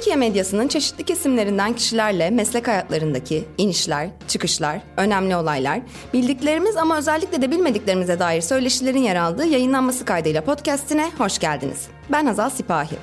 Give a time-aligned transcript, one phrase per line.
[0.00, 5.80] Türkiye medyasının çeşitli kesimlerinden kişilerle meslek hayatlarındaki inişler, çıkışlar, önemli olaylar,
[6.14, 11.88] bildiklerimiz ama özellikle de bilmediklerimize dair söyleşilerin yer aldığı yayınlanması kaydıyla podcastine hoş geldiniz.
[12.12, 12.96] Ben Hazal Sipahi.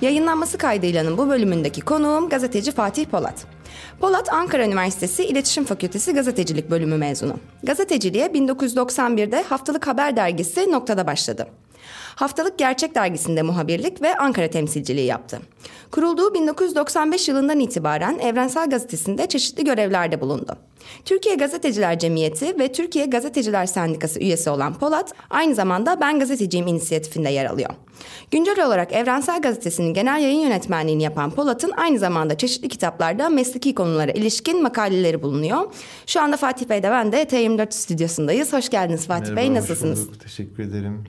[0.00, 3.46] Yayınlanması kaydıylanın bu bölümündeki konuğum gazeteci Fatih Polat.
[4.00, 7.34] Polat Ankara Üniversitesi İletişim Fakültesi Gazetecilik Bölümü mezunu.
[7.62, 11.46] Gazeteciliğe 1991'de Haftalık Haber Dergisi noktada başladı.
[12.20, 15.40] Haftalık Gerçek Dergisi'nde muhabirlik ve Ankara temsilciliği yaptı.
[15.90, 20.56] Kurulduğu 1995 yılından itibaren Evrensel Gazetesi'nde çeşitli görevlerde bulundu.
[21.04, 27.30] Türkiye Gazeteciler Cemiyeti ve Türkiye Gazeteciler Sendikası üyesi olan Polat, aynı zamanda Ben Gazeteciyim inisiyatifinde
[27.30, 27.70] yer alıyor.
[28.30, 34.10] Güncel olarak Evrensel Gazetesi'nin genel yayın yönetmenliğini yapan Polat'ın aynı zamanda çeşitli kitaplarda mesleki konulara
[34.10, 35.74] ilişkin makaleleri bulunuyor.
[36.06, 38.52] Şu anda Fatih Bey de ben de T24 stüdyosundayız.
[38.52, 40.08] Hoş geldiniz Fatih Merhaba, Bey, nasılsınız?
[40.08, 41.04] Bulduk, teşekkür ederim.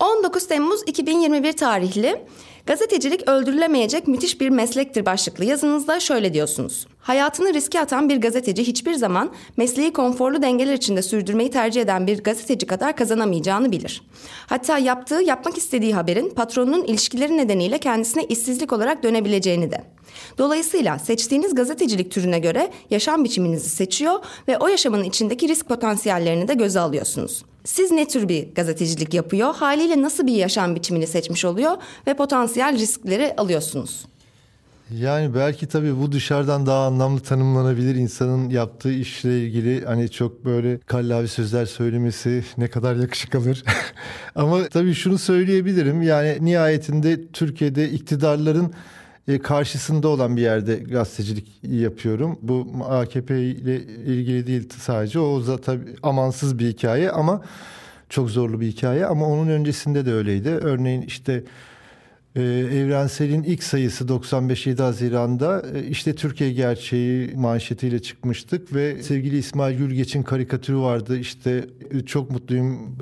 [0.00, 2.24] 19 Temmuz 2021 tarihli
[2.66, 6.86] Gazetecilik öldürülemeyecek müthiş bir meslektir başlıklı yazınızda şöyle diyorsunuz.
[7.00, 12.22] Hayatını riske atan bir gazeteci hiçbir zaman mesleği konforlu dengeler içinde sürdürmeyi tercih eden bir
[12.22, 14.02] gazeteci kadar kazanamayacağını bilir.
[14.46, 19.84] Hatta yaptığı, yapmak istediği haberin patronunun ilişkileri nedeniyle kendisine işsizlik olarak dönebileceğini de.
[20.38, 26.54] Dolayısıyla seçtiğiniz gazetecilik türüne göre yaşam biçiminizi seçiyor ve o yaşamın içindeki risk potansiyellerini de
[26.54, 27.44] göze alıyorsunuz.
[27.64, 29.54] Siz ne tür bir gazetecilik yapıyor?
[29.54, 31.72] Haliyle nasıl bir yaşam biçimini seçmiş oluyor
[32.06, 34.06] ve potansiyel riskleri alıyorsunuz?
[34.98, 40.78] Yani belki tabii bu dışarıdan daha anlamlı tanımlanabilir insanın yaptığı işle ilgili hani çok böyle
[40.78, 43.64] kallavi sözler söylemesi ne kadar yakışık alır.
[44.34, 48.72] Ama tabii şunu söyleyebilirim yani nihayetinde Türkiye'de iktidarların
[49.38, 52.38] karşısında olan bir yerde gazetecilik yapıyorum.
[52.42, 57.42] Bu AKP ile ilgili değil sadece o da tabii amansız bir hikaye ama
[58.08, 60.48] çok zorlu bir hikaye ama onun öncesinde de öyleydi.
[60.48, 61.44] Örneğin işte
[62.36, 69.38] ee, Evrensel'in ilk sayısı 95 7 Haziran'da e, işte Türkiye gerçeği manşetiyle çıkmıştık ve sevgili
[69.38, 72.96] İsmail Gülgeç'in karikatürü vardı işte e, çok mutluyum.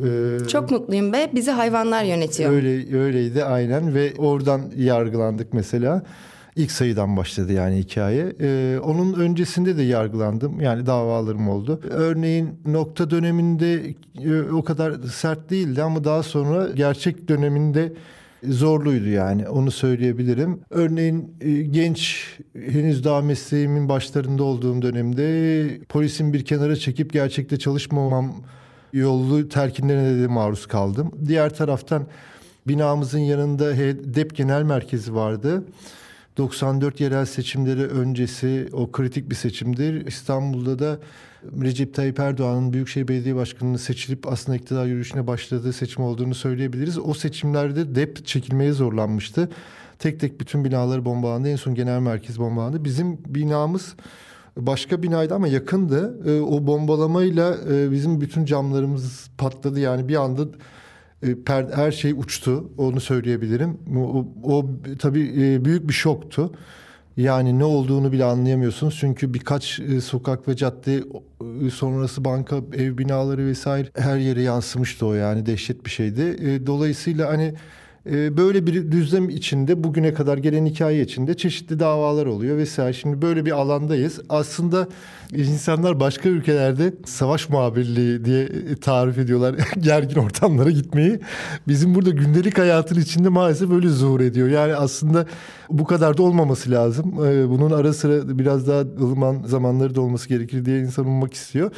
[0.45, 2.53] E, çok mutluyum be bizi hayvanlar yönetiyor.
[2.53, 6.03] Öyle öyleydi aynen ve oradan yargılandık mesela.
[6.57, 8.33] İlk sayıdan başladı yani hikaye.
[8.41, 10.61] Ee, onun öncesinde de yargılandım.
[10.61, 11.81] Yani davalarım oldu.
[11.91, 13.95] Örneğin nokta döneminde
[14.25, 17.93] e, o kadar sert değildi ama daha sonra gerçek döneminde
[18.45, 20.61] zorluydu yani onu söyleyebilirim.
[20.71, 28.35] Örneğin e, genç henüz daha mesleğimin başlarında olduğum dönemde polisin bir kenara çekip gerçekte çalışmamam
[28.93, 31.13] yolu terkinlerine de maruz kaldım.
[31.27, 32.07] Diğer taraftan
[32.69, 35.65] binamızın yanında HEDEP Genel Merkezi vardı.
[36.37, 40.07] 94 yerel seçimleri öncesi o kritik bir seçimdir.
[40.07, 40.99] İstanbul'da da
[41.43, 46.99] Recep Tayyip Erdoğan'ın Büyükşehir Belediye Başkanı'nı seçilip aslında iktidar yürüyüşüne başladığı seçim olduğunu söyleyebiliriz.
[46.99, 49.49] O seçimlerde DEP çekilmeye zorlanmıştı.
[49.99, 51.49] Tek tek bütün binaları bombalandı.
[51.49, 52.85] En son genel merkez bombalandı.
[52.85, 53.95] Bizim binamız
[54.57, 56.21] başka binaydı ama yakındı.
[56.27, 59.81] Ee, o bombalamayla e, bizim bütün camlarımız patladı.
[59.81, 60.43] Yani bir anda
[61.23, 61.37] e,
[61.75, 62.71] her şey uçtu.
[62.79, 63.79] Onu söyleyebilirim.
[63.97, 64.67] O, o
[64.99, 66.53] tabii e, büyük bir şoktu.
[67.19, 68.97] Yani ne olduğunu bile anlayamıyorsunuz.
[69.01, 71.05] Çünkü birkaç e, sokak ve cadde
[71.67, 76.37] e, sonrası banka, ev binaları vesaire her yere yansımıştı o yani dehşet bir şeydi.
[76.41, 77.55] E, dolayısıyla hani
[78.13, 82.93] böyle bir düzlem içinde bugüne kadar gelen hikaye içinde çeşitli davalar oluyor vesaire.
[82.93, 84.21] Şimdi böyle bir alandayız.
[84.29, 84.89] Aslında
[85.33, 88.49] insanlar başka ülkelerde savaş muhabirliği diye
[88.81, 91.21] tarif ediyorlar gergin ortamlara gitmeyi.
[91.69, 94.49] Bizim burada gündelik hayatın içinde maalesef öyle zuhur ediyor.
[94.49, 95.27] Yani aslında
[95.71, 97.15] bu kadar da olmaması lazım.
[97.27, 101.71] Ee, bunun ara sıra biraz daha ılıman zamanları da olması gerekir diye insan ummak istiyor.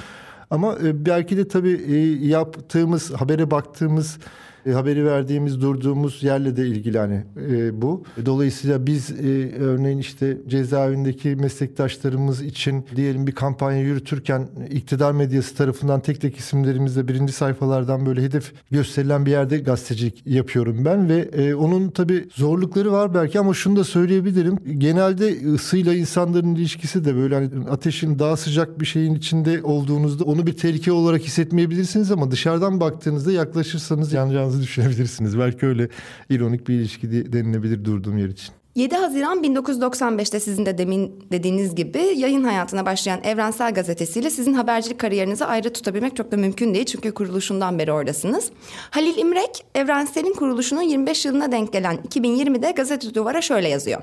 [0.51, 4.19] Ama e, belki de tabii e, yaptığımız, habere baktığımız
[4.67, 8.05] e, haberi verdiğimiz durduğumuz yerle de ilgili hani e, bu.
[8.27, 16.01] Dolayısıyla biz e, örneğin işte cezaevindeki meslektaşlarımız için diyelim bir kampanya yürütürken iktidar medyası tarafından
[16.01, 21.55] tek tek isimlerimizle birinci sayfalardan böyle hedef gösterilen bir yerde gazetecilik yapıyorum ben ve e,
[21.55, 24.59] onun tabii zorlukları var belki ama şunu da söyleyebilirim.
[24.79, 30.47] Genelde ısıyla insanların ilişkisi de böyle hani ateşin daha sıcak bir şeyin içinde olduğunuzda onu
[30.47, 35.39] bir tehlike olarak hissetmeyebilirsiniz ama dışarıdan baktığınızda yaklaşırsanız yanacağınız olacağınızı düşünebilirsiniz.
[35.39, 35.89] Belki öyle
[36.31, 38.55] ironik bir ilişki denilebilir durduğum yer için.
[38.75, 44.55] 7 Haziran 1995'te sizin de demin dediğiniz gibi yayın hayatına başlayan Evrensel Gazetesi ile sizin
[44.55, 46.87] habercilik kariyerinizi ayrı tutabilmek çok da mümkün değil.
[46.87, 48.51] Çünkü kuruluşundan beri oradasınız.
[48.91, 54.03] Halil İmrek, Evrensel'in kuruluşunun 25 yılına denk gelen 2020'de gazete duvara şöyle yazıyor.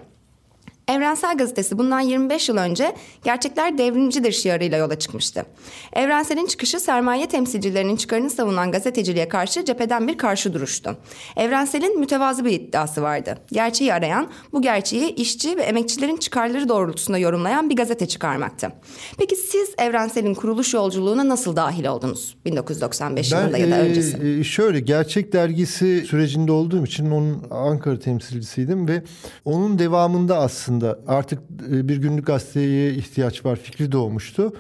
[0.88, 5.46] Evrensel Gazetesi bundan 25 yıl önce gerçekler devrimcidir şiarıyla yola çıkmıştı.
[5.94, 10.98] Evrensel'in çıkışı sermaye temsilcilerinin çıkarını savunan gazeteciliğe karşı cepheden bir karşı duruştu.
[11.38, 13.38] Evrensel'in mütevazı bir iddiası vardı.
[13.52, 18.72] Gerçeği arayan, bu gerçeği işçi ve emekçilerin çıkarları doğrultusunda yorumlayan bir gazete çıkarmaktı.
[19.18, 24.40] Peki siz Evrensel'in kuruluş yolculuğuna nasıl dahil oldunuz 1995 ben, yılında ya da öncesi?
[24.40, 29.04] E, şöyle Gerçek Dergisi sürecinde olduğum için onun Ankara temsilcisiydim ve
[29.46, 30.77] onun devamında aslında
[31.08, 31.40] artık
[31.72, 34.54] e, bir günlük gazeteye ihtiyaç var fikri doğmuştu.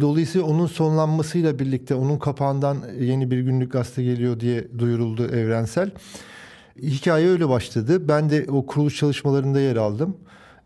[0.00, 5.90] Dolayısıyla onun sonlanmasıyla birlikte onun kapağından yeni bir günlük gazete geliyor diye duyuruldu evrensel.
[6.82, 8.08] Hikaye öyle başladı.
[8.08, 10.16] Ben de o kuruluş çalışmalarında yer aldım.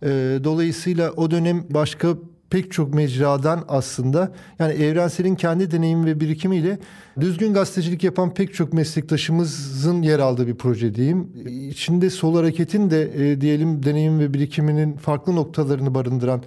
[0.03, 0.09] E,
[0.45, 2.09] dolayısıyla o dönem başka
[2.51, 6.79] pek çok mecradan aslında yani evrenselin kendi deneyimi ve birikimiyle
[7.21, 11.29] düzgün gazetecilik yapan pek çok meslektaşımızın yer aldığı bir proje diyeyim.
[11.71, 16.43] İçinde sol hareketin de e, diyelim deneyim ve birikiminin farklı noktalarını barındıran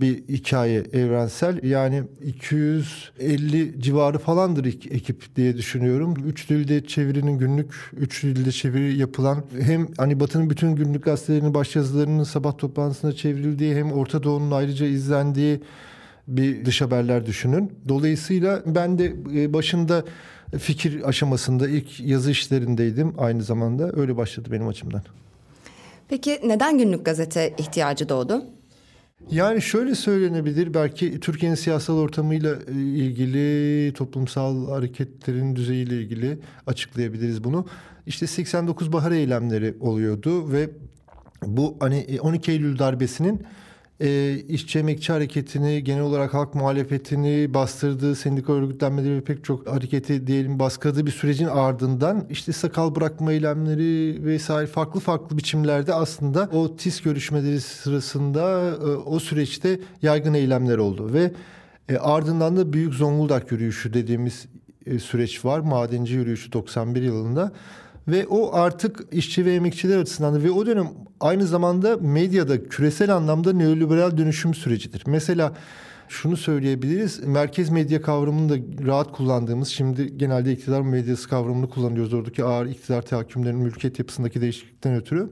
[0.00, 1.62] bir hikaye evrensel.
[1.62, 6.14] Yani 250 civarı falandır ekip diye düşünüyorum.
[6.26, 12.24] Üç dilde çevirinin günlük, üç dilde çeviri yapılan hem hani Batı'nın bütün günlük gazetelerinin başyazılarının
[12.24, 15.60] sabah toplantısına çevrildiği hem Orta Doğu'nun ayrıca izlendiği
[16.28, 17.72] bir dış haberler düşünün.
[17.88, 20.04] Dolayısıyla ben de e, başında
[20.58, 23.90] fikir aşamasında ilk yazı işlerindeydim aynı zamanda.
[23.96, 25.02] Öyle başladı benim açımdan.
[26.08, 28.44] Peki neden günlük gazete ihtiyacı doğdu?
[29.30, 37.66] Yani şöyle söylenebilir belki Türkiye'nin siyasal ortamıyla e, ilgili toplumsal hareketlerin düzeyiyle ilgili açıklayabiliriz bunu.
[38.06, 40.70] İşte 89 bahar eylemleri oluyordu ve
[41.46, 43.42] bu hani 12 Eylül darbesinin
[44.00, 50.26] e, işçi emekçi hareketini, genel olarak halk muhalefetini bastırdığı, sendika örgütlenmeleri ve pek çok hareketi
[50.26, 56.76] diyelim baskıladığı bir sürecin ardından işte sakal bırakma eylemleri vesaire farklı farklı biçimlerde aslında o
[56.76, 61.32] TİS görüşmeleri sırasında e, o süreçte yaygın eylemler oldu ve
[61.88, 64.46] e, ardından da Büyük Zonguldak Yürüyüşü dediğimiz
[64.86, 65.60] e, süreç var.
[65.60, 67.52] Madenci Yürüyüşü 91 yılında.
[68.08, 70.88] Ve o artık işçi ve emekçiler açısından da ve o dönem
[71.20, 75.02] aynı zamanda medyada küresel anlamda neoliberal dönüşüm sürecidir.
[75.06, 75.52] Mesela
[76.08, 77.20] şunu söyleyebiliriz.
[77.24, 82.14] Merkez medya kavramını da rahat kullandığımız, şimdi genelde iktidar medyası kavramını kullanıyoruz.
[82.14, 85.30] Oradaki ağır iktidar tahakkümlerinin mülkiyet yapısındaki değişiklikten ötürü.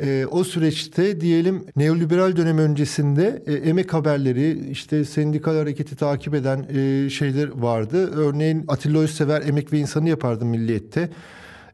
[0.00, 6.66] E, o süreçte diyelim neoliberal dönem öncesinde e, emek haberleri işte sendikal hareketi takip eden
[6.74, 8.10] e, şeyler vardı.
[8.14, 11.10] Örneğin Atilla Özsever emek ve insanı yapardı milliyette.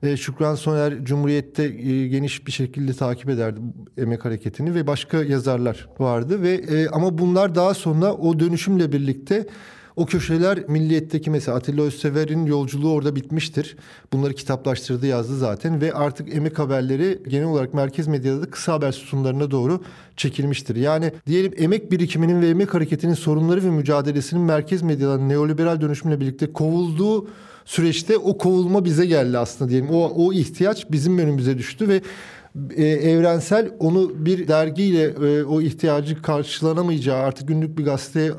[0.03, 3.61] E, Şükran Soner Cumhuriyet'te e, geniş bir şekilde takip ederdi
[3.97, 9.47] emek hareketini ve başka yazarlar vardı ve e, ama bunlar daha sonra o dönüşümle birlikte
[9.97, 13.77] o köşeler Milliyet'teki mesela Atilla Özsever'in yolculuğu orada bitmiştir.
[14.13, 18.93] Bunları kitaplaştırdı yazdı zaten ve artık emek haberleri genel olarak merkez medyada da kısa haber
[18.93, 19.83] sütunlarına doğru
[20.17, 20.77] çekilmiştir.
[20.77, 26.53] Yani diyelim emek birikiminin ve emek hareketinin sorunları ve mücadelesinin merkez medyadan neoliberal dönüşümle birlikte
[26.53, 27.29] kovulduğu
[27.69, 29.91] süreçte o kovulma bize geldi aslında diyelim.
[29.91, 32.01] O, o ihtiyaç bizim önümüze düştü ve
[32.77, 38.33] e, evrensel onu bir dergiyle e, o ihtiyacı karşılanamayacağı artık günlük bir gazeteye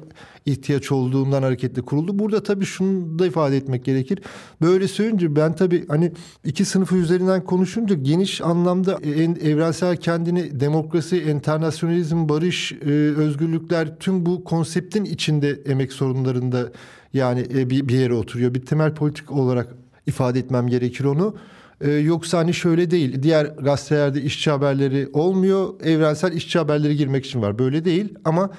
[0.46, 2.20] ihtiyaç olduğundan hareketle kuruldu.
[2.20, 4.20] Burada tabii şunu da ifade etmek gerekir.
[4.62, 6.12] Böyle söyleyince ben tabii hani
[6.46, 8.98] iki sınıfı üzerinden konuşunca geniş anlamda
[9.44, 16.72] evrensel kendini demokrasi, internasyonalizm, barış, e, özgürlükler tüm bu konseptin içinde emek sorunlarında
[17.14, 18.54] yani e, bir, bir yere oturuyor.
[18.54, 19.68] Bir temel politik olarak
[20.08, 21.36] ifade etmem gerekir onu.
[21.82, 23.24] Ee, yoksa hani şöyle değil.
[23.24, 25.74] Diğer gazetelerde işçi haberleri olmuyor.
[25.84, 27.60] Evrensel işçi haberleri girmek için var.
[27.60, 28.50] Böyle değil ama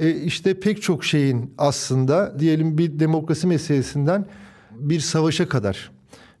[0.00, 4.26] e, işte pek çok şeyin aslında diyelim bir demokrasi meselesinden
[4.70, 5.90] bir savaşa kadar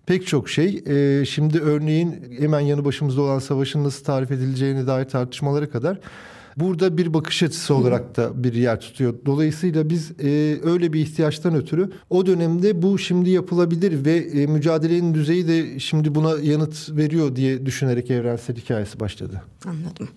[0.06, 0.82] pek çok şey.
[0.86, 5.98] E, şimdi örneğin hemen yanı başımızda olan savaşın nasıl tarif edileceğine dair tartışmalara kadar
[6.60, 9.14] burada bir bakış açısı olarak da bir yer tutuyor.
[9.26, 15.14] Dolayısıyla biz e, öyle bir ihtiyaçtan ötürü o dönemde bu şimdi yapılabilir ve e, mücadelenin
[15.14, 19.42] düzeyi de şimdi buna yanıt veriyor diye düşünerek evrensel hikayesi başladı.
[19.64, 20.08] Anladım.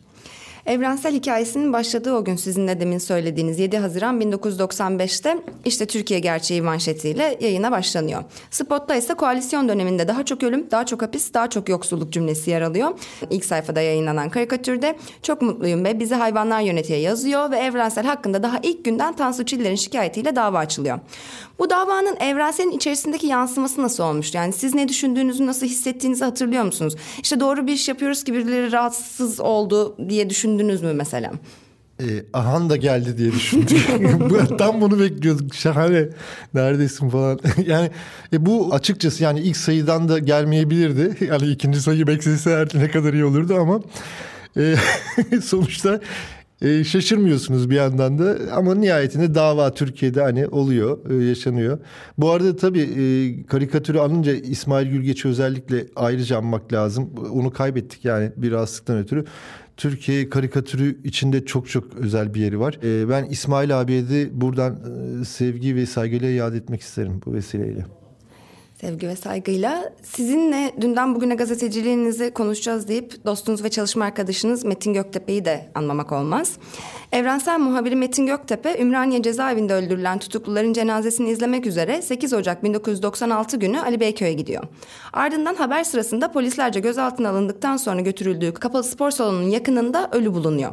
[0.65, 6.61] Evrensel hikayesinin başladığı o gün sizin de demin söylediğiniz 7 Haziran 1995'te işte Türkiye Gerçeği
[6.61, 8.23] manşetiyle yayına başlanıyor.
[8.51, 12.61] Spot'ta ise koalisyon döneminde daha çok ölüm, daha çok hapis, daha çok yoksulluk cümlesi yer
[12.61, 12.91] alıyor.
[13.29, 18.59] İlk sayfada yayınlanan karikatürde çok mutluyum ve bizi hayvanlar yönetiyor yazıyor ve Evrensel hakkında daha
[18.63, 20.99] ilk günden Tansu Çiller'in şikayetiyle dava açılıyor.
[21.59, 24.33] Bu davanın evrenselin içerisindeki yansıması nasıl olmuş?
[24.33, 26.95] Yani siz ne düşündüğünüzü, nasıl hissettiğinizi hatırlıyor musunuz?
[27.21, 31.31] İşte doğru bir iş yapıyoruz ki birileri rahatsız oldu diye düşündünüz mü mesela?
[31.99, 33.87] E, Ahan da geldi diye düşündük.
[34.57, 35.55] Tam bunu bekliyorduk.
[35.55, 36.09] Şahane.
[36.53, 37.39] Neredesin falan.
[37.65, 37.89] yani
[38.33, 41.25] e, bu açıkçası yani ilk sayıdan da gelmeyebilirdi.
[41.25, 43.81] Yani ikinci sayı beklese ne kadar iyi olurdu ama
[44.57, 44.75] E,
[45.43, 45.99] sonuçta
[46.61, 51.79] e, şaşırmıyorsunuz bir yandan da ama nihayetinde dava Türkiye'de hani oluyor, e, yaşanıyor.
[52.17, 53.03] Bu arada tabii e,
[53.45, 57.09] karikatürü alınca İsmail Gülgeç'i özellikle ayrıca anmak lazım.
[57.33, 59.25] Onu kaybettik yani bir rahatsızlıktan ötürü.
[59.77, 62.79] Türkiye karikatürü içinde çok çok özel bir yeri var.
[62.83, 64.79] E, ben İsmail abiye de buradan
[65.21, 67.85] e, sevgi ve saygıyla iade etmek isterim bu vesileyle.
[68.83, 75.45] Sevgi ve saygıyla sizinle dünden bugüne gazeteciliğinizi konuşacağız deyip dostunuz ve çalışma arkadaşınız Metin Göktepe'yi
[75.45, 76.57] de anmamak olmaz.
[77.11, 83.79] Evrensel muhabiri Metin Göktepe, Ümraniye cezaevinde öldürülen tutukluların cenazesini izlemek üzere 8 Ocak 1996 günü
[83.79, 84.63] Ali Beyköy'e gidiyor.
[85.13, 90.71] Ardından haber sırasında polislerce gözaltına alındıktan sonra götürüldüğü kapalı spor salonunun yakınında ölü bulunuyor.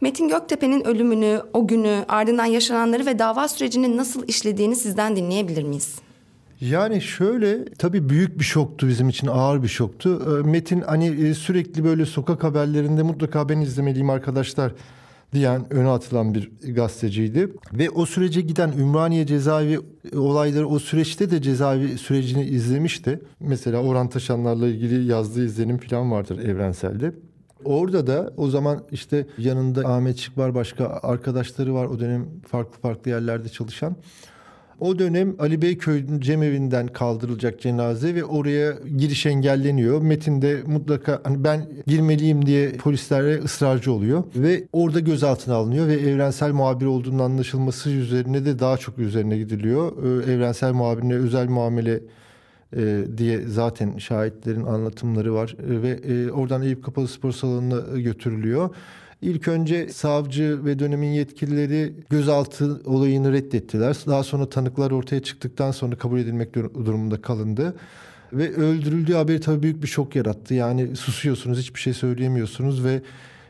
[0.00, 6.03] Metin Göktepe'nin ölümünü, o günü, ardından yaşananları ve dava sürecinin nasıl işlediğini sizden dinleyebilir miyiz?
[6.60, 10.22] Yani şöyle tabii büyük bir şoktu bizim için ağır bir şoktu.
[10.26, 14.72] Ee, Metin hani e, sürekli böyle sokak haberlerinde mutlaka ben izlemeliyim arkadaşlar
[15.32, 17.48] diyen öne atılan bir gazeteciydi.
[17.72, 19.80] Ve o sürece giden Ümraniye cezaevi
[20.16, 23.20] olayları o süreçte de cezaevi sürecini izlemişti.
[23.40, 27.12] Mesela Orhan Taşanlar'la ilgili yazdığı izlenim falan vardır evrenselde.
[27.64, 33.10] Orada da o zaman işte yanında Ahmet Çıkbar başka arkadaşları var o dönem farklı farklı
[33.10, 33.96] yerlerde çalışan.
[34.80, 40.02] O dönem Ali Beyköy'ün cemevinden kaldırılacak cenaze ve oraya giriş engelleniyor.
[40.02, 45.94] Metin de mutlaka hani ben girmeliyim diye polislere ısrarcı oluyor ve orada gözaltına alınıyor ve
[45.94, 49.92] evrensel muhabir olduğunun anlaşılması üzerine de daha çok üzerine gidiliyor.
[50.04, 52.00] Ee, evrensel muhabirine özel muamele
[52.76, 58.70] e, diye zaten şahitlerin anlatımları var e, ve e, oradan Eyüp Kapalı Spor Salonu'na götürülüyor.
[59.24, 63.96] İlk önce savcı ve dönemin yetkilileri gözaltı olayını reddettiler.
[64.06, 67.76] Daha sonra tanıklar ortaya çıktıktan sonra kabul edilmek durumunda kalındı.
[68.32, 70.54] Ve öldürüldüğü haberi tabii büyük bir şok yarattı.
[70.54, 73.02] Yani susuyorsunuz, hiçbir şey söyleyemiyorsunuz ve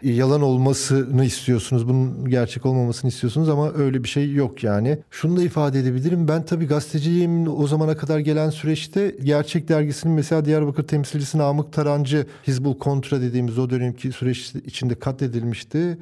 [0.05, 1.89] yalan olmasını istiyorsunuz.
[1.89, 4.99] Bunun gerçek olmamasını istiyorsunuz ama öyle bir şey yok yani.
[5.11, 6.29] Şunu da ifade edebilirim.
[6.29, 12.27] Ben tabii gazeteciliğim o zamana kadar gelen süreçte Gerçek Dergisi'nin mesela Diyarbakır temsilcisi Namık Tarancı
[12.47, 15.99] Hizbul Kontra dediğimiz o dönemki süreç içinde katledilmişti.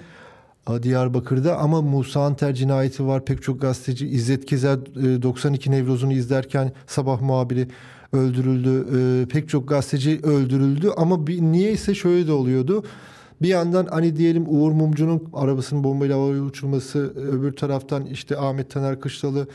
[0.82, 3.24] Diyarbakır'da ama Musa Anter cinayeti var.
[3.24, 4.78] Pek çok gazeteci İzzet Kezer
[5.22, 7.68] 92 e, Nevroz'unu izlerken sabah muhabiri
[8.12, 8.86] öldürüldü.
[8.98, 12.84] E, pek çok gazeteci öldürüldü ama bir, niyeyse şöyle de oluyordu.
[13.42, 19.00] Bir yandan hani diyelim Uğur Mumcu'nun arabasının bombayla havaya uçurması, öbür taraftan işte Ahmet Taner
[19.00, 19.46] Kışlalı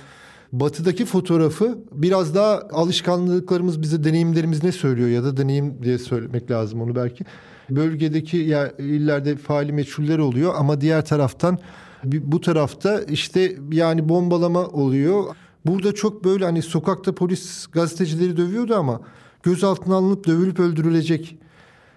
[0.52, 6.82] batıdaki fotoğrafı biraz daha alışkanlıklarımız bize deneyimlerimiz ne söylüyor ya da deneyim diye söylemek lazım
[6.82, 7.26] onu belki.
[7.70, 11.60] Bölgedeki ya illerde faali meçhuller oluyor ama diğer taraftan
[12.04, 15.24] bu tarafta işte yani bombalama oluyor.
[15.66, 19.02] Burada çok böyle hani sokakta polis gazetecileri dövüyordu ama
[19.44, 21.38] gözaltına alınıp dövülüp öldürülecek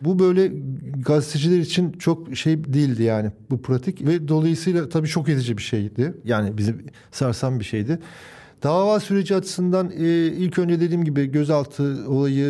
[0.00, 0.52] bu böyle
[1.06, 6.14] gazeteciler için çok şey değildi yani bu pratik ve dolayısıyla tabii şok edici bir şeydi.
[6.24, 6.74] Yani bizi
[7.10, 7.98] sarsan bir şeydi.
[8.62, 12.46] Dava süreci açısından e, ilk önce dediğim gibi gözaltı olayı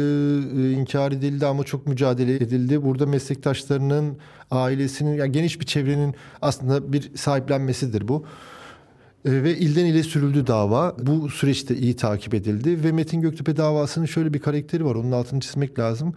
[0.56, 2.84] e, inkar edildi ama çok mücadele edildi.
[2.84, 4.16] Burada meslektaşlarının,
[4.50, 8.24] ailesinin, yani geniş bir çevrenin aslında bir sahiplenmesidir bu.
[9.24, 10.96] E, ve ilden ile sürüldü dava.
[11.02, 14.94] Bu süreçte iyi takip edildi ve Metin Göktepe davasının şöyle bir karakteri var.
[14.94, 16.14] Onun altını çizmek lazım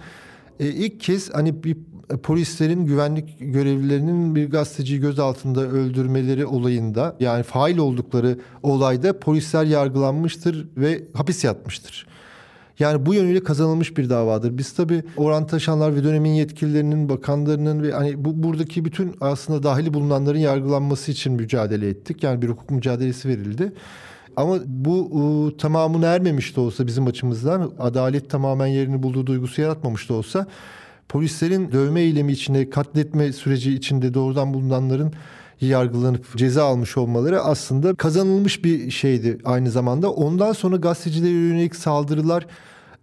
[0.59, 1.77] e, ilk kez hani bir
[2.09, 10.67] e, polislerin güvenlik görevlilerinin bir gazeteciyi gözaltında öldürmeleri olayında yani fail oldukları olayda polisler yargılanmıştır
[10.77, 12.07] ve hapis yatmıştır.
[12.79, 14.57] Yani bu yönüyle kazanılmış bir davadır.
[14.57, 19.93] Biz tabii Orhan Taşanlar ve dönemin yetkililerinin, bakanlarının ve hani bu buradaki bütün aslında dahili
[19.93, 22.23] bulunanların yargılanması için mücadele ettik.
[22.23, 23.73] Yani bir hukuk mücadelesi verildi.
[24.37, 25.09] Ama bu
[25.53, 30.47] e, tamamına ermemiş de olsa bizim açımızdan adalet tamamen yerini bulduğu duygusu yaratmamış da olsa
[31.09, 35.13] polislerin dövme eylemi içinde katletme süreci içinde doğrudan bulunanların
[35.61, 40.11] yargılanıp ceza almış olmaları aslında kazanılmış bir şeydi aynı zamanda.
[40.11, 42.47] Ondan sonra gazetecilere yönelik saldırılar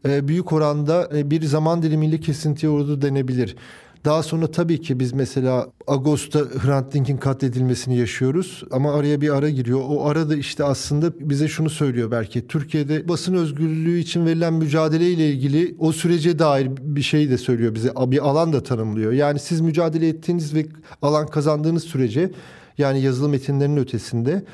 [0.09, 3.57] e, büyük oranda e, bir zaman dilimiyle kesintiye uğradı denebilir.
[4.04, 9.50] Daha sonra tabii ki biz mesela Ağustos'ta Hrant Dink'in katledilmesini yaşıyoruz ama araya bir ara
[9.50, 9.80] giriyor.
[9.88, 12.47] O arada işte aslında bize şunu söylüyor belki.
[12.47, 17.92] Türkiye'de basın özgürlüğü için verilen mücadeleyle ilgili o sürece dair bir şey de söylüyor bize.
[17.97, 19.12] Bir alan da tanımlıyor.
[19.12, 20.66] Yani siz mücadele ettiğiniz ve
[21.02, 22.30] alan kazandığınız sürece
[22.78, 24.45] yani yazılı metinlerin ötesinde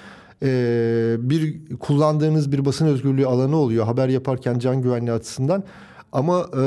[1.22, 5.64] bir kullandığınız bir basın özgürlüğü alanı oluyor haber yaparken can güvenliği açısından.
[6.16, 6.60] Ama e,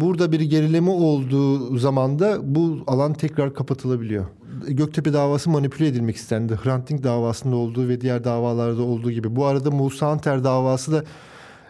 [0.00, 4.26] burada bir gerileme olduğu zaman da bu alan tekrar kapatılabiliyor.
[4.68, 6.54] Göktepe davası manipüle edilmek istendi.
[6.64, 9.36] Hrant Dink davasında olduğu ve diğer davalarda olduğu gibi.
[9.36, 11.04] Bu arada Musa Anter davası da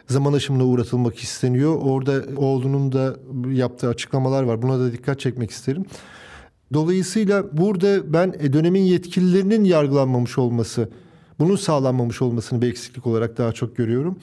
[0.08, 1.78] zaman aşımına uğratılmak isteniyor.
[1.82, 3.16] Orada oğlunun da
[3.52, 4.62] yaptığı açıklamalar var.
[4.62, 5.84] Buna da dikkat çekmek isterim.
[6.72, 10.88] Dolayısıyla burada ben e, dönemin yetkililerinin yargılanmamış olması,
[11.38, 14.18] bunun sağlanmamış olmasını bir eksiklik olarak daha çok görüyorum.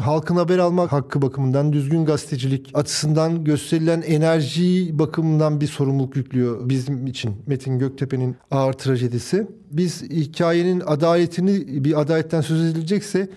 [0.00, 7.06] Halkın haber almak hakkı bakımından, düzgün gazetecilik açısından gösterilen enerji bakımından bir sorumluluk yüklüyor bizim
[7.06, 9.46] için Metin Göktepe'nin ağır trajedisi.
[9.70, 13.28] Biz hikayenin adaletini bir adaletten söz edilecekse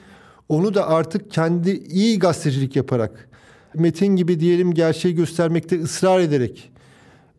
[0.49, 3.29] onu da artık kendi iyi gazetecilik yaparak
[3.73, 6.71] Metin gibi diyelim gerçeği göstermekte ısrar ederek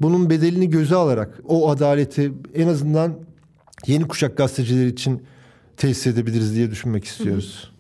[0.01, 3.15] bunun bedelini göze alarak o adaleti en azından
[3.87, 5.23] yeni kuşak gazeteciler için
[5.77, 7.63] tesis edebiliriz diye düşünmek istiyoruz.
[7.65, 7.74] Hı hı.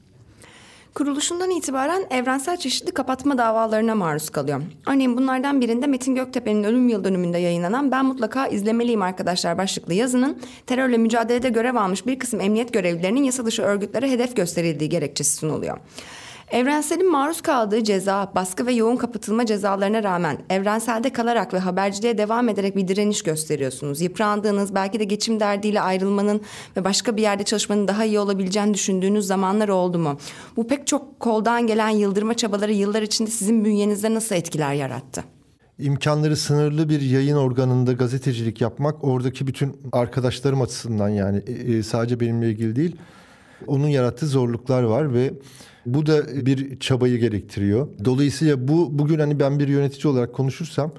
[0.94, 4.60] Kuruluşundan itibaren evrensel çeşitli kapatma davalarına maruz kalıyor.
[4.86, 10.38] Örneğin bunlardan birinde Metin Göktepe'nin ölüm yıl dönümünde yayınlanan Ben Mutlaka izlemeliyim arkadaşlar başlıklı yazının
[10.66, 15.78] terörle mücadelede görev almış bir kısım emniyet görevlilerinin yasa dışı örgütlere hedef gösterildiği gerekçesi sunuluyor.
[16.50, 22.48] Evrensel'in maruz kaldığı ceza, baskı ve yoğun kapatılma cezalarına rağmen evrenselde kalarak ve haberciliğe devam
[22.48, 24.00] ederek bir direniş gösteriyorsunuz.
[24.00, 26.40] Yıprandığınız, belki de geçim derdiyle ayrılmanın
[26.76, 30.18] ve başka bir yerde çalışmanın daha iyi olabileceğini düşündüğünüz zamanlar oldu mu?
[30.56, 35.24] Bu pek çok koldan gelen yıldırma çabaları yıllar içinde sizin bünyenizde nasıl etkiler yarattı?
[35.78, 42.20] imkanları sınırlı bir yayın organında gazetecilik yapmak oradaki bütün arkadaşlarım açısından yani e, e, sadece
[42.20, 42.96] benimle ilgili değil
[43.66, 45.34] onun yarattığı zorluklar var ve
[45.86, 47.88] bu da bir çabayı gerektiriyor.
[48.04, 50.92] Dolayısıyla bu bugün hani ben bir yönetici olarak konuşursam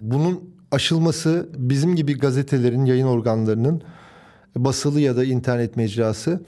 [0.00, 3.82] bunun aşılması bizim gibi gazetelerin, yayın organlarının
[4.56, 6.40] basılı ya da internet mecrası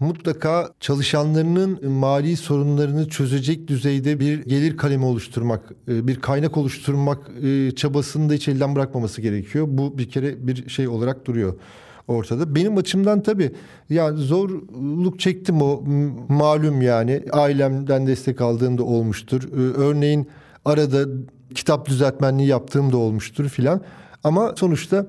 [0.00, 7.70] mutlaka çalışanlarının mali sorunlarını çözecek düzeyde bir gelir kalemi oluşturmak, e, bir kaynak oluşturmak e,
[7.70, 9.66] çabasını da hiç elden bırakmaması gerekiyor.
[9.68, 11.54] Bu bir kere bir şey olarak duruyor
[12.08, 12.54] ortada.
[12.54, 13.52] Benim açımdan tabii
[13.90, 15.84] ya zorluk çektim o
[16.28, 19.42] malum yani ailemden destek aldığım da olmuştur.
[19.42, 20.28] Ee, örneğin
[20.64, 21.04] arada
[21.54, 23.80] kitap düzeltmenliği yaptığım da olmuştur filan.
[24.24, 25.06] Ama sonuçta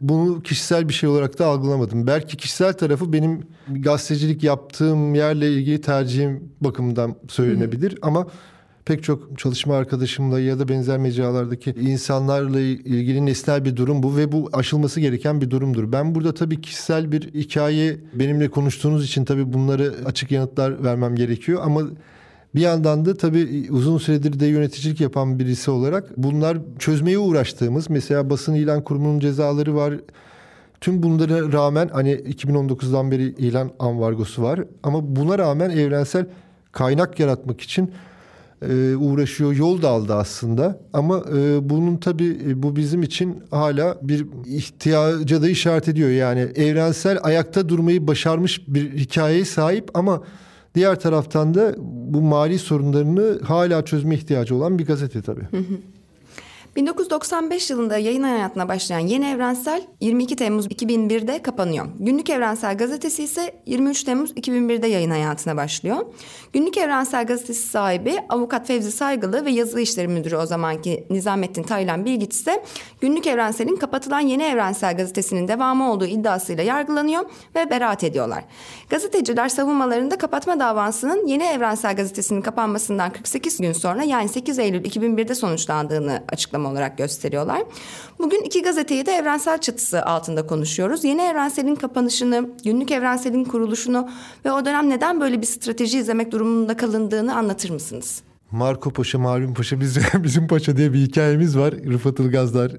[0.00, 2.06] bunu kişisel bir şey olarak da algılamadım.
[2.06, 7.98] Belki kişisel tarafı benim gazetecilik yaptığım yerle ilgili tercihim bakımından söylenebilir.
[8.02, 8.26] Ama
[8.90, 14.32] pek çok çalışma arkadaşımla ya da benzer mecralardaki insanlarla ilgili nesnel bir durum bu ve
[14.32, 15.92] bu aşılması gereken bir durumdur.
[15.92, 21.60] Ben burada tabii kişisel bir hikaye benimle konuştuğunuz için tabii bunları açık yanıtlar vermem gerekiyor
[21.64, 21.82] ama
[22.54, 28.30] bir yandan da tabii uzun süredir de yöneticilik yapan birisi olarak bunlar çözmeye uğraştığımız mesela
[28.30, 29.94] basın ilan kurumunun cezaları var.
[30.80, 36.26] Tüm bunlara rağmen hani 2019'dan beri ilan ambargosu var ama buna rağmen evrensel
[36.72, 37.92] kaynak yaratmak için
[38.68, 39.52] e, uğraşıyor.
[39.52, 40.80] Yol da aldı aslında.
[40.92, 46.10] Ama e, bunun tabii e, bu bizim için hala bir ihtiyaca da işaret ediyor.
[46.10, 50.22] Yani evrensel ayakta durmayı başarmış bir hikayeye sahip ama
[50.74, 51.74] diğer taraftan da
[52.12, 55.48] bu mali sorunlarını hala çözme ihtiyacı olan bir gazete tabii.
[56.76, 61.86] 1995 yılında yayın hayatına başlayan Yeni Evrensel 22 Temmuz 2001'de kapanıyor.
[61.98, 65.96] Günlük Evrensel gazetesi ise 23 Temmuz 2001'de yayın hayatına başlıyor.
[66.52, 72.04] Günlük Evrensel gazetesi sahibi avukat Fevzi Saygılı ve yazı işleri müdürü o zamanki Nizamettin Taylan
[72.04, 72.64] Bilgiç ise
[73.00, 78.44] Günlük Evrensel'in kapatılan Yeni Evrensel gazetesinin devamı olduğu iddiasıyla yargılanıyor ve beraat ediyorlar.
[78.90, 85.34] Gazeteciler savunmalarında kapatma davasının Yeni Evrensel gazetesinin kapanmasından 48 gün sonra yani 8 Eylül 2001'de
[85.34, 87.62] sonuçlandığını açıklamışlar açıklama olarak gösteriyorlar.
[88.18, 91.04] Bugün iki gazeteyi de evrensel çatısı altında konuşuyoruz.
[91.04, 94.08] Yeni Evrensel'in kapanışını, günlük Evrensel'in kuruluşunu
[94.44, 98.22] ve o dönem neden böyle bir strateji izlemek durumunda kalındığını anlatır mısınız?
[98.50, 101.74] Marco Paşa, Malum Paşa, biz, bizim Paşa diye bir hikayemiz var.
[101.74, 102.72] Rıfat Ilgazlar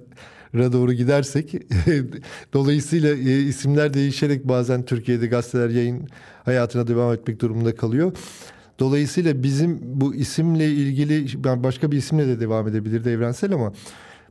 [0.54, 1.54] doğru gidersek
[2.54, 6.08] dolayısıyla e, isimler değişerek bazen Türkiye'de gazeteler yayın
[6.46, 8.12] hayatına devam etmek durumunda kalıyor.
[8.82, 13.74] Dolayısıyla bizim bu isimle ilgili başka bir isimle de devam edebilirdi evrensel ama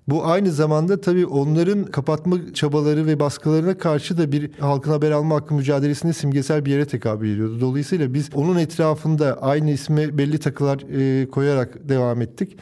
[0.08, 5.34] bu aynı zamanda tabii onların kapatma çabaları ve baskılarına karşı da bir halkın haber alma
[5.34, 7.60] hakkı mücadelesinde simgesel bir yere tekabül ediyordu.
[7.60, 10.78] Dolayısıyla biz onun etrafında aynı isme belli takılar
[11.22, 12.56] e, koyarak devam ettik.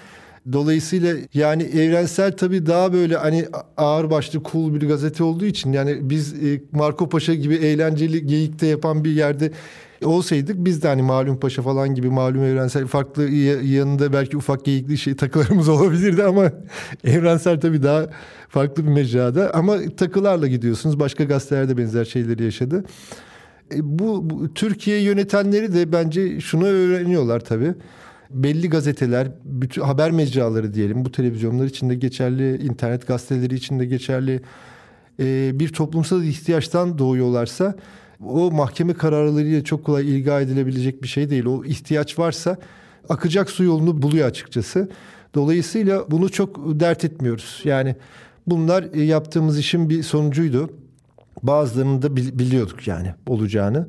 [0.53, 3.46] Dolayısıyla yani evrensel tabii daha böyle hani
[3.77, 8.66] ağır başlı cool bir gazete olduğu için yani biz e, Marco Paşa gibi eğlenceli geyikte
[8.66, 9.53] yapan bir yerde
[10.05, 13.23] olsaydık biz de hani malum paşa falan gibi malum evrensel farklı
[13.65, 16.53] yanında belki ufak geyikli şey takılarımız olabilirdi ama
[17.05, 18.07] evrensel tabii daha
[18.49, 21.01] farklı bir mecrada ama takılarla gidiyorsunuz.
[21.01, 22.85] Başka gazetelerde benzer şeyleri yaşadı.
[23.75, 27.75] E, bu, bu Türkiye yönetenleri de bence şunu öğreniyorlar tabii
[28.31, 33.87] belli gazeteler, bütün haber mecraları diyelim bu televizyonlar için de geçerli, internet gazeteleri için de
[33.87, 34.41] geçerli
[35.21, 37.75] e, bir toplumsal ihtiyaçtan doğuyorlarsa
[38.24, 41.44] o mahkeme kararlarıyla çok kolay ilga edilebilecek bir şey değil.
[41.46, 42.57] O ihtiyaç varsa
[43.09, 44.88] akacak su yolunu buluyor açıkçası.
[45.35, 47.61] Dolayısıyla bunu çok dert etmiyoruz.
[47.64, 47.96] Yani
[48.50, 50.70] Bunlar e, yaptığımız işin bir sonucuydu.
[51.42, 53.88] Bazılarını da biliyorduk yani olacağını.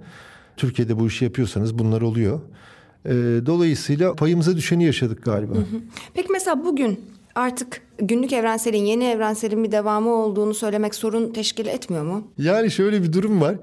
[0.58, 2.40] Türkiye'de bu işi yapıyorsanız bunlar oluyor.
[3.06, 3.12] E,
[3.46, 5.54] dolayısıyla payımıza düşeni yaşadık galiba.
[6.14, 7.00] Peki mesela bugün
[7.36, 12.28] artık günlük evrenselin yeni evrenselin bir devamı olduğunu söylemek sorun teşkil etmiyor mu?
[12.38, 13.56] Yani şöyle bir durum var.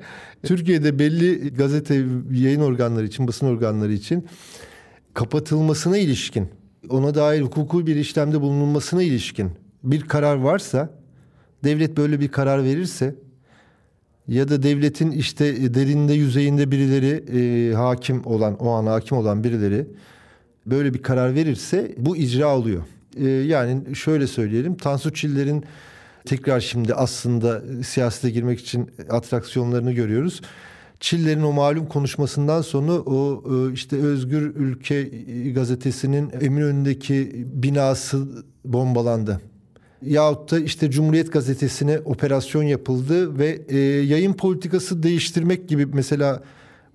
[0.43, 4.27] Türkiye'de belli gazete yayın organları için, basın organları için
[5.15, 6.49] kapatılmasına ilişkin,
[6.89, 9.51] ona dair hukuki bir işlemde bulunulmasına ilişkin
[9.83, 10.91] bir karar varsa,
[11.65, 13.15] devlet böyle bir karar verirse
[14.29, 19.87] ya da devletin işte derinde yüzeyinde birileri e, hakim olan o an hakim olan birileri
[20.67, 22.83] böyle bir karar verirse bu icra oluyor.
[23.17, 25.65] E, yani şöyle söyleyelim Tansu Çiller'in
[26.25, 30.41] tekrar şimdi aslında siyasete girmek için atraksiyonlarını görüyoruz.
[31.01, 35.03] Çiller'in o malum konuşmasından sonra o e, işte Özgür Ülke
[35.53, 38.27] gazetesinin Eminönü'ndeki binası
[38.65, 39.41] bombalandı.
[40.03, 46.43] Yahut da işte Cumhuriyet Gazetesi'ne operasyon yapıldı ve e, yayın politikası değiştirmek gibi mesela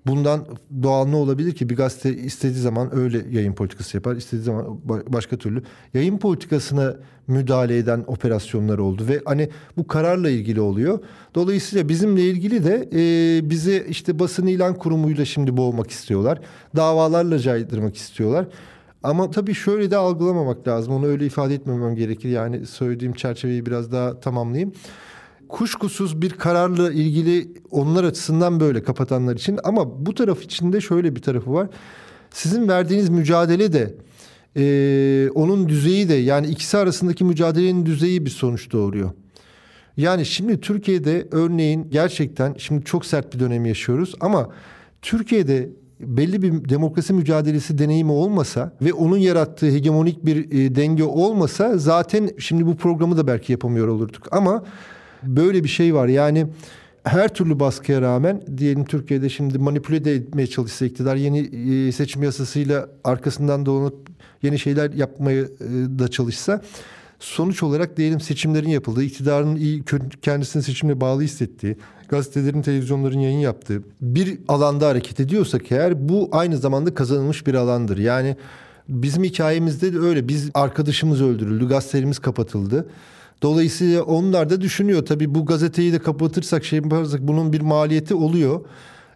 [0.06, 0.46] bundan
[0.82, 5.36] doğal ne olabilir ki bir gazete istediği zaman öyle yayın politikası yapar istediği zaman başka
[5.36, 5.62] türlü
[5.94, 10.98] yayın politikasına müdahale eden operasyonlar oldu ve hani bu kararla ilgili oluyor.
[11.34, 16.40] Dolayısıyla bizimle ilgili de e, bizi işte basın ilan kurumuyla şimdi boğmak istiyorlar.
[16.76, 18.46] Davalarla caydırmak istiyorlar.
[19.02, 20.94] Ama tabii şöyle de algılamamak lazım.
[20.94, 22.28] Onu öyle ifade etmemem gerekir.
[22.28, 24.72] Yani söylediğim çerçeveyi biraz daha tamamlayayım.
[25.52, 31.22] Kuşkusuz bir kararla ilgili onlar açısından böyle kapatanlar için ama bu taraf içinde şöyle bir
[31.22, 31.68] tarafı var.
[32.30, 33.94] Sizin verdiğiniz mücadele de
[34.56, 39.10] e, onun düzeyi de yani ikisi arasındaki mücadelenin düzeyi bir sonuç doğuruyor.
[39.96, 44.48] Yani şimdi Türkiye'de örneğin gerçekten şimdi çok sert bir dönem yaşıyoruz ama
[45.02, 51.78] Türkiye'de belli bir demokrasi mücadelesi deneyimi olmasa ve onun yarattığı hegemonik bir e, denge olmasa
[51.78, 54.64] zaten şimdi bu programı da belki yapamıyor olurduk ama
[55.22, 56.46] böyle bir şey var yani
[57.04, 61.38] her türlü baskıya rağmen diyelim Türkiye'de şimdi manipüle de etmeye çalışsa iktidar yeni
[61.88, 64.08] e, seçim yasasıyla arkasından dolanıp
[64.42, 65.48] yeni şeyler yapmaya e,
[65.98, 66.62] da çalışsa
[67.18, 69.84] sonuç olarak diyelim seçimlerin yapıldığı, iktidarın iyi
[70.22, 71.76] kendisini seçimle bağlı hissettiği,
[72.08, 77.98] gazetelerin, televizyonların yayın yaptığı bir alanda hareket ediyorsak eğer bu aynı zamanda kazanılmış bir alandır.
[77.98, 78.36] Yani
[78.88, 80.28] bizim hikayemizde de öyle.
[80.28, 82.86] Biz arkadaşımız öldürüldü, gazetelerimiz kapatıldı.
[83.42, 85.06] Dolayısıyla onlar da düşünüyor.
[85.06, 88.60] Tabii bu gazeteyi de kapatırsak şey yaparsak bunun bir maliyeti oluyor.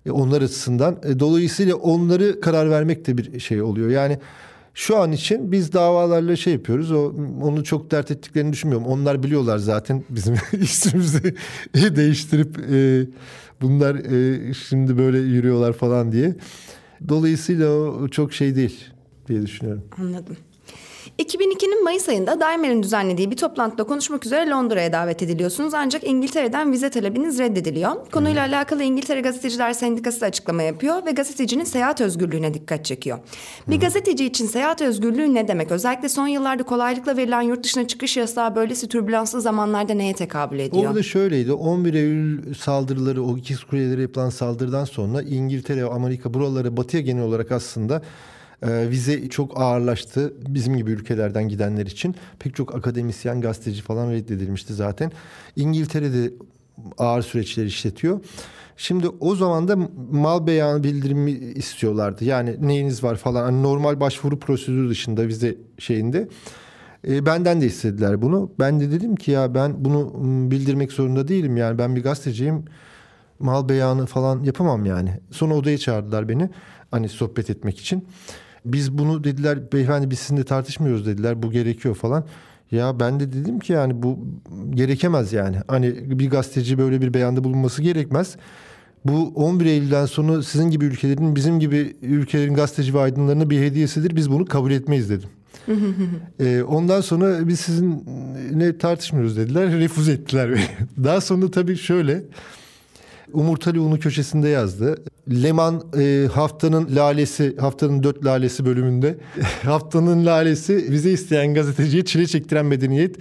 [0.07, 0.97] E, onlar açısından.
[1.05, 3.91] E, dolayısıyla onları karar vermek de bir şey oluyor.
[3.91, 4.19] Yani
[4.75, 6.93] şu an için biz davalarla şey yapıyoruz.
[6.93, 7.13] O
[7.43, 8.87] onu çok dert ettiklerini düşünmüyorum.
[8.87, 11.35] Onlar biliyorlar zaten bizim ismimizi
[11.97, 13.07] değiştirip e,
[13.61, 16.37] bunlar e, şimdi böyle yürüyorlar falan diye.
[17.09, 18.85] Dolayısıyla o çok şey değil
[19.29, 19.83] diye düşünüyorum.
[19.99, 20.37] Anladım.
[21.19, 25.75] 2002'nin Mayıs ayında Daimer'in düzenlediği bir toplantıda konuşmak üzere Londra'ya davet ediliyorsunuz.
[25.75, 27.91] Ancak İngiltere'den vize talebiniz reddediliyor.
[28.13, 28.55] Konuyla hmm.
[28.55, 33.19] alakalı İngiltere Gazeteciler Sendikası da açıklama yapıyor ve gazetecinin seyahat özgürlüğüne dikkat çekiyor.
[33.69, 33.81] Bir hmm.
[33.81, 35.71] gazeteci için seyahat özgürlüğü ne demek?
[35.71, 40.91] Özellikle son yıllarda kolaylıkla verilen yurt dışına çıkış yasağı böylesi türbülanslı zamanlarda neye tekabül ediyor?
[40.91, 41.53] Orada şöyleydi.
[41.53, 47.53] 11 Eylül saldırıları, o iki kulelere yapılan saldırıdan sonra İngiltere, Amerika buraları batıya genel olarak
[47.53, 48.03] aslında
[48.63, 52.15] e, vize çok ağırlaştı bizim gibi ülkelerden gidenler için.
[52.39, 55.13] Pek çok akademisyen, gazeteci falan reddedilmişti zaten.
[55.57, 56.33] İngiltere'de
[56.99, 58.21] ağır süreçler işletiyor.
[58.77, 59.77] Şimdi o zaman da
[60.13, 62.25] mal beyanı bildirimi istiyorlardı.
[62.25, 63.43] Yani neyiniz var falan.
[63.43, 66.29] Hani normal başvuru prosedürü dışında vize şeyinde.
[67.09, 68.51] E, benden de istediler bunu.
[68.59, 70.13] Ben de dedim ki ya ben bunu
[70.51, 71.57] bildirmek zorunda değilim.
[71.57, 72.65] Yani ben bir gazeteciyim.
[73.39, 75.21] Mal beyanı falan yapamam yani.
[75.31, 76.51] Sonra odaya çağırdılar beni.
[76.91, 78.07] Hani sohbet etmek için.
[78.73, 81.43] Biz bunu dediler beyefendi biz sizinle tartışmıyoruz dediler.
[81.43, 82.25] Bu gerekiyor falan.
[82.71, 84.19] Ya ben de dedim ki yani bu
[84.71, 85.57] gerekemez yani.
[85.69, 88.37] Hani bir gazeteci böyle bir beyanda bulunması gerekmez.
[89.05, 94.17] Bu 11 Eylül'den sonra sizin gibi ülkelerin bizim gibi ülkelerin gazeteci ve aydınlarına bir hediyesidir.
[94.17, 95.29] Biz bunu kabul etmeyiz dedim.
[96.41, 98.05] ee, ondan sonra biz sizin
[98.53, 99.73] ne tartışmıyoruz dediler.
[99.79, 100.71] Refuz ettiler.
[101.05, 102.23] Daha sonra tabii şöyle
[103.33, 104.97] Umurtalı Unu köşesinde yazdı.
[105.31, 109.19] Leman e, haftanın lalesi, haftanın dört lalesi bölümünde
[109.65, 113.17] haftanın lalesi vize isteyen gazeteciye çile çektiren medeniyet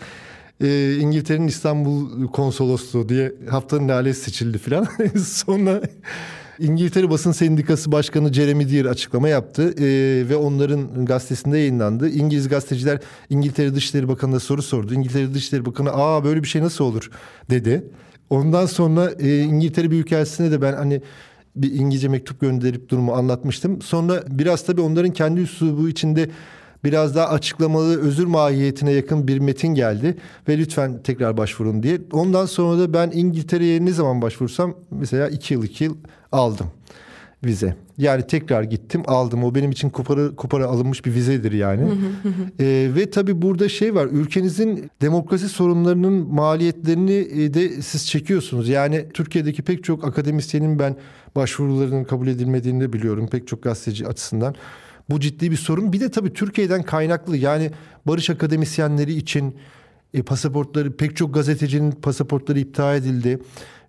[0.61, 4.87] e, İngiltere'nin İstanbul konsolosluğu diye haftanın lalesi seçildi filan.
[5.25, 5.81] Sonra
[6.59, 9.85] İngiltere Basın Sendikası Başkanı Jeremy Deere açıklama yaptı e,
[10.29, 12.09] ve onların gazetesinde yayınlandı.
[12.09, 14.93] İngiliz gazeteciler İngiltere Dışişleri Bakanı'na soru sordu.
[14.93, 17.09] İngiltere Dışişleri Bakanı aa böyle bir şey nasıl olur
[17.49, 17.83] dedi.
[18.29, 21.01] Ondan sonra e, İngiltere Büyükelçisi'ne de ben hani
[21.55, 23.81] bir İngilizce mektup gönderip durumu anlatmıştım.
[23.81, 26.29] Sonra biraz tabii onların kendi üslubu içinde
[26.83, 32.01] biraz daha açıklamalı özür mahiyetine yakın bir metin geldi ve lütfen tekrar başvurun diye.
[32.11, 35.95] Ondan sonra da ben İngiltere'ye ne zaman başvursam mesela iki yıl iki yıl
[36.31, 36.67] aldım
[37.45, 37.75] vize.
[37.97, 39.43] Yani tekrar gittim aldım.
[39.43, 41.91] O benim için kupara, kupara alınmış bir vizedir yani.
[42.59, 44.05] ee, ve tabii burada şey var.
[44.05, 48.69] Ülkenizin demokrasi sorunlarının maliyetlerini e, de siz çekiyorsunuz.
[48.69, 50.95] Yani Türkiye'deki pek çok akademisyenin ben
[51.35, 53.27] başvurularının kabul edilmediğini de biliyorum.
[53.27, 54.55] Pek çok gazeteci açısından.
[55.09, 55.93] Bu ciddi bir sorun.
[55.93, 57.71] Bir de tabii Türkiye'den kaynaklı yani
[58.07, 59.55] barış akademisyenleri için
[60.13, 63.39] e, pasaportları pek çok gazetecinin pasaportları iptal edildi.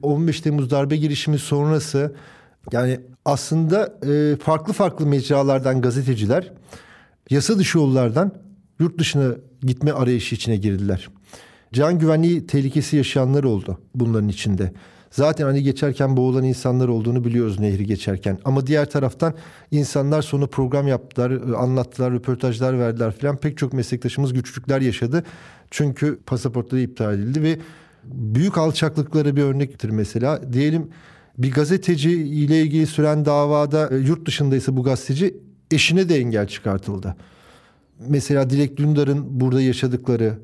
[0.03, 2.15] 15 Temmuz darbe girişimi sonrası
[2.73, 6.53] yani aslında e, farklı farklı mecralardan gazeteciler
[7.31, 8.33] yasa dışı yollardan
[8.79, 11.09] yurt dışına gitme arayışı içine girdiler.
[11.73, 14.73] Can güvenliği tehlikesi yaşayanlar oldu bunların içinde.
[15.11, 18.39] Zaten hani geçerken boğulan insanlar olduğunu biliyoruz nehri geçerken.
[18.45, 19.35] Ama diğer taraftan
[19.71, 23.37] insanlar sonra program yaptılar, anlattılar, röportajlar verdiler filan.
[23.37, 25.25] Pek çok meslektaşımız güçlükler yaşadı.
[25.71, 27.59] Çünkü pasaportları iptal edildi ve
[28.05, 30.53] büyük alçaklıklara bir örnektir mesela.
[30.53, 30.91] Diyelim
[31.39, 35.37] bir gazeteci ile ilgili süren davada e, yurt dışındaysa bu gazeteci
[35.71, 37.17] eşine de engel çıkartıldı.
[38.09, 40.39] Mesela Dilek Dündar'ın burada yaşadıkları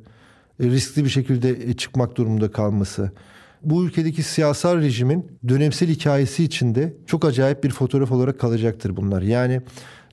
[0.61, 3.11] e, riskli bir şekilde e, çıkmak durumunda kalması.
[3.63, 9.23] Bu ülkedeki siyasal rejimin dönemsel hikayesi içinde çok acayip bir fotoğraf olarak kalacaktır bunlar.
[9.23, 9.61] Yani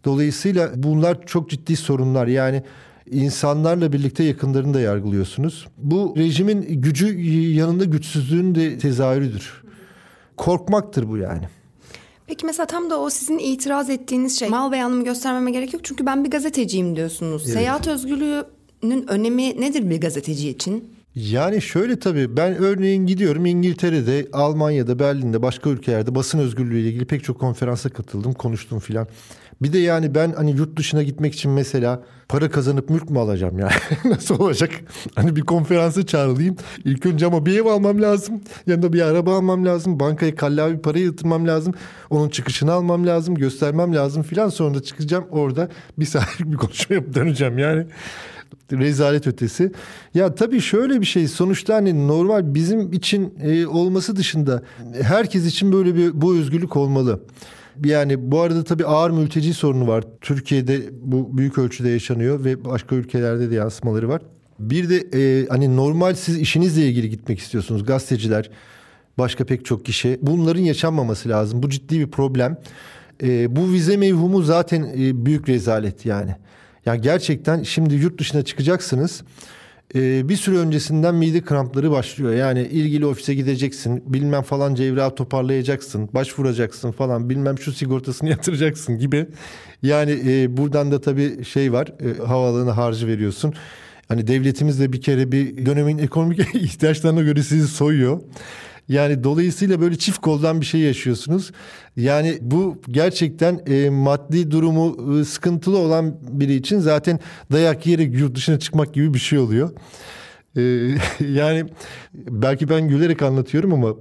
[0.06, 2.28] dolayısıyla bunlar çok ciddi sorunlar.
[2.28, 2.63] Yani
[3.12, 5.68] insanlarla birlikte yakınlarını da yargılıyorsunuz.
[5.78, 7.20] Bu rejimin gücü
[7.52, 9.69] yanında güçsüzlüğün de tezahürüdür
[10.39, 11.41] korkmaktır bu yani.
[12.28, 16.06] Peki mesela tam da o sizin itiraz ettiğiniz şey mal beyanımı göstermeme gerek yok çünkü
[16.06, 17.43] ben bir gazeteciyim diyorsunuz.
[17.45, 17.54] Evet.
[17.54, 20.93] Seyahat özgürlüğünün önemi nedir bir gazeteci için?
[21.15, 27.06] Yani şöyle tabii ben örneğin gidiyorum İngiltere'de, Almanya'da, Berlin'de, başka ülkelerde basın özgürlüğü ile ilgili
[27.06, 29.08] pek çok konferansa katıldım, konuştum filan.
[29.62, 33.60] Bir de yani ben hani yurt dışına gitmek için mesela para kazanıp mülk mü alacağım
[33.60, 33.72] yani?
[34.06, 34.72] Nasıl olacak?
[35.15, 36.56] Hani bir konferansa çağrılayım.
[36.86, 38.41] İlk önce ama bir ev almam lazım.
[38.67, 40.00] Yanında bir araba almam lazım.
[40.00, 41.74] Bankaya kallavi parayı yatırmam lazım.
[42.10, 43.36] Onun çıkışını almam lazım.
[43.36, 44.50] Göstermem lazım filan.
[44.50, 45.69] Sonra da çıkacağım orada
[46.00, 47.86] bir saatlik bir konuşma yapıp döneceğim yani.
[48.72, 49.72] Rezalet ötesi.
[50.13, 54.63] Ya tabii şöyle bir şey sonuçta hani normal bizim için e, olması dışında
[55.02, 57.19] herkes için böyle bir bu özgürlük olmalı.
[57.84, 60.04] Yani bu arada tabii ağır mülteci sorunu var.
[60.22, 64.22] Türkiye'de bu büyük ölçüde yaşanıyor ve başka ülkelerde de yansımaları var.
[64.60, 68.50] Bir de e, hani normal siz işinizle ilgili gitmek istiyorsunuz gazeteciler,
[69.18, 70.20] başka pek çok kişi.
[70.22, 71.63] Bunların yaşanmaması lazım.
[71.63, 72.58] Bu ciddi bir problem.
[73.24, 76.36] E, bu vize mevhumu zaten e, büyük rezalet yani.
[76.86, 79.24] Yani gerçekten şimdi yurt dışına çıkacaksınız
[79.95, 82.34] e, bir süre öncesinden mide krampları başlıyor.
[82.34, 89.28] Yani ilgili ofise gideceksin, bilmem falan evrağı toparlayacaksın, başvuracaksın falan, bilmem şu sigortasını yatıracaksın gibi.
[89.84, 91.88] Yani e, buradan da tabii şey var,
[92.67, 93.54] e, harcı veriyorsun.
[94.08, 98.21] Hani devletimiz de bir kere bir dönemin ekonomik ihtiyaçlarına göre sizi soyuyor.
[98.89, 101.52] Yani dolayısıyla böyle çift koldan bir şey yaşıyorsunuz.
[101.97, 107.19] Yani bu gerçekten e, maddi durumu e, sıkıntılı olan biri için zaten
[107.52, 109.71] dayak yiyerek yurt dışına çıkmak gibi bir şey oluyor.
[110.60, 111.65] E, yani
[112.15, 113.95] belki ben gülerek anlatıyorum ama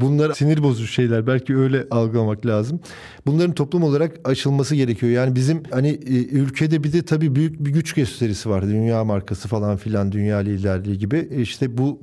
[0.00, 1.26] Bunlar sinir bozucu şeyler.
[1.26, 2.80] Belki öyle algılamak lazım.
[3.26, 5.12] Bunların toplum olarak aşılması gerekiyor.
[5.12, 8.62] Yani bizim hani e, ülkede bir de tabii büyük bir güç gösterisi var.
[8.62, 11.28] Dünya markası falan filan, dünya liderliği gibi.
[11.30, 12.00] E, işte bu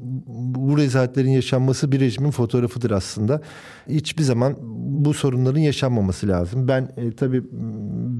[0.56, 3.42] bu rezaletlerin yaşanması bir rejimin fotoğrafıdır aslında.
[3.90, 4.56] Hiçbir zaman
[5.04, 6.68] bu sorunların yaşanmaması lazım.
[6.68, 7.44] Ben e, tabii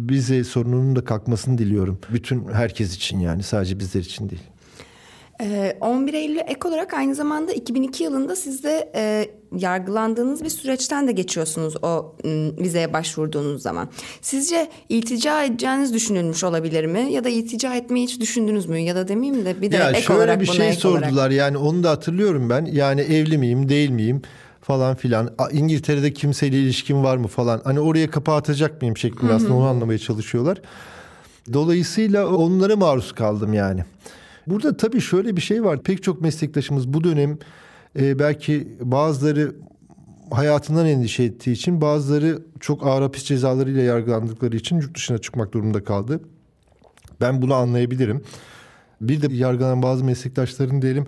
[0.10, 2.00] bize sorununun da kalkmasını diliyorum.
[2.14, 4.42] Bütün herkes için yani sadece bizler için değil.
[5.40, 11.08] 11 ee, Eylül ek olarak aynı zamanda 2002 yılında siz de e, yargılandığınız bir süreçten
[11.08, 12.16] de geçiyorsunuz o
[12.60, 13.90] vizeye başvurduğunuz zaman.
[14.22, 17.08] Sizce iltica edeceğiniz düşünülmüş olabilir mi?
[17.12, 18.80] Ya da iltica etmeyi hiç düşündünüz mü?
[18.80, 21.32] Ya da demeyeyim de bir de ya ek şöyle olarak bir şey sordular olarak.
[21.32, 22.66] yani onu da hatırlıyorum ben.
[22.66, 24.22] Yani evli miyim değil miyim?
[24.62, 25.30] falan filan.
[25.52, 27.62] İngiltere'de kimseyle ilişkin var mı falan.
[27.64, 30.62] Hani oraya kapağı atacak mıyım şeklinde aslında onu anlamaya çalışıyorlar.
[31.54, 33.86] Dolayısıyla onlara maruz kaldım yani.
[34.48, 35.84] Burada tabii şöyle bir şey var.
[35.84, 37.38] Pek çok meslektaşımız bu dönem
[38.00, 39.56] e, belki bazıları
[40.32, 45.84] hayatından endişe ettiği için bazıları çok ağır hapis cezalarıyla yargılandıkları için yurt dışına çıkmak durumunda
[45.84, 46.20] kaldı.
[47.22, 48.24] Ben bunu anlayabilirim.
[49.02, 51.08] Bir de yargılanan bazı meslektaşların diyelim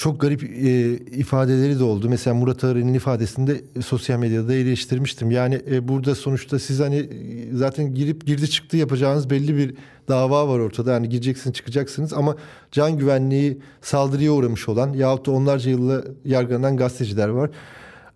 [0.00, 2.08] çok garip e, ifadeleri de oldu.
[2.08, 5.30] Mesela Murat Ağır'ın ifadesinde e, sosyal medyada eleştirmiştim.
[5.30, 7.08] Yani e, burada sonuçta siz hani e,
[7.56, 9.74] zaten girip girdi çıktı yapacağınız belli bir
[10.08, 10.92] dava var ortada.
[10.92, 12.36] Yani gireceksiniz çıkacaksınız ama
[12.72, 17.50] can güvenliği saldırıya uğramış olan yahut da onlarca yılla yargılanan gazeteciler var.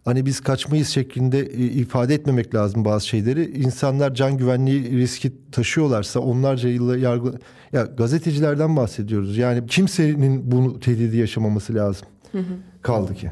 [0.04, 3.58] Hani biz kaçmayız şeklinde e, ifade etmemek lazım bazı şeyleri.
[3.58, 7.32] İnsanlar can güvenliği riski taşıyorlarsa onlarca yılla yargı
[7.72, 9.36] ya gazetecilerden bahsediyoruz.
[9.36, 12.08] Yani kimsenin bunu tehdidi yaşamaması lazım.
[12.32, 12.54] Hı hı.
[12.82, 13.30] Kaldı ki.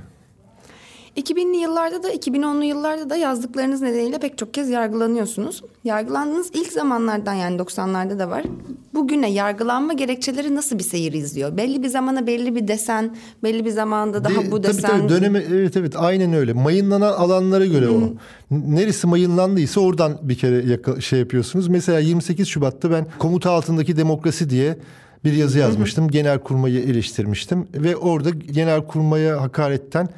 [1.17, 5.63] 2000'li yıllarda da 2010'lu yıllarda da yazdıklarınız nedeniyle pek çok kez yargılanıyorsunuz.
[5.85, 8.45] Yargılandığınız ilk zamanlardan yani 90'larda da var.
[8.95, 11.57] Bugüne yargılanma gerekçeleri nasıl bir seyir izliyor?
[11.57, 14.91] Belli bir zamana belli bir desen, belli bir zamanda daha De, bu desen.
[14.91, 16.53] Tabii tabii dönemi evet evet aynen öyle.
[16.53, 18.13] Mayınlanan alanlara göre o.
[18.51, 21.69] Neresi mayınlandıysa oradan bir kere yaka, şey yapıyorsunuz.
[21.69, 24.79] Mesela 28 Şubat'ta ben komuta altındaki demokrasi diye
[25.25, 26.09] bir yazı yazmıştım.
[26.09, 30.09] Genel kurmayı eleştirmiştim ve orada genel kurmaya hakaretten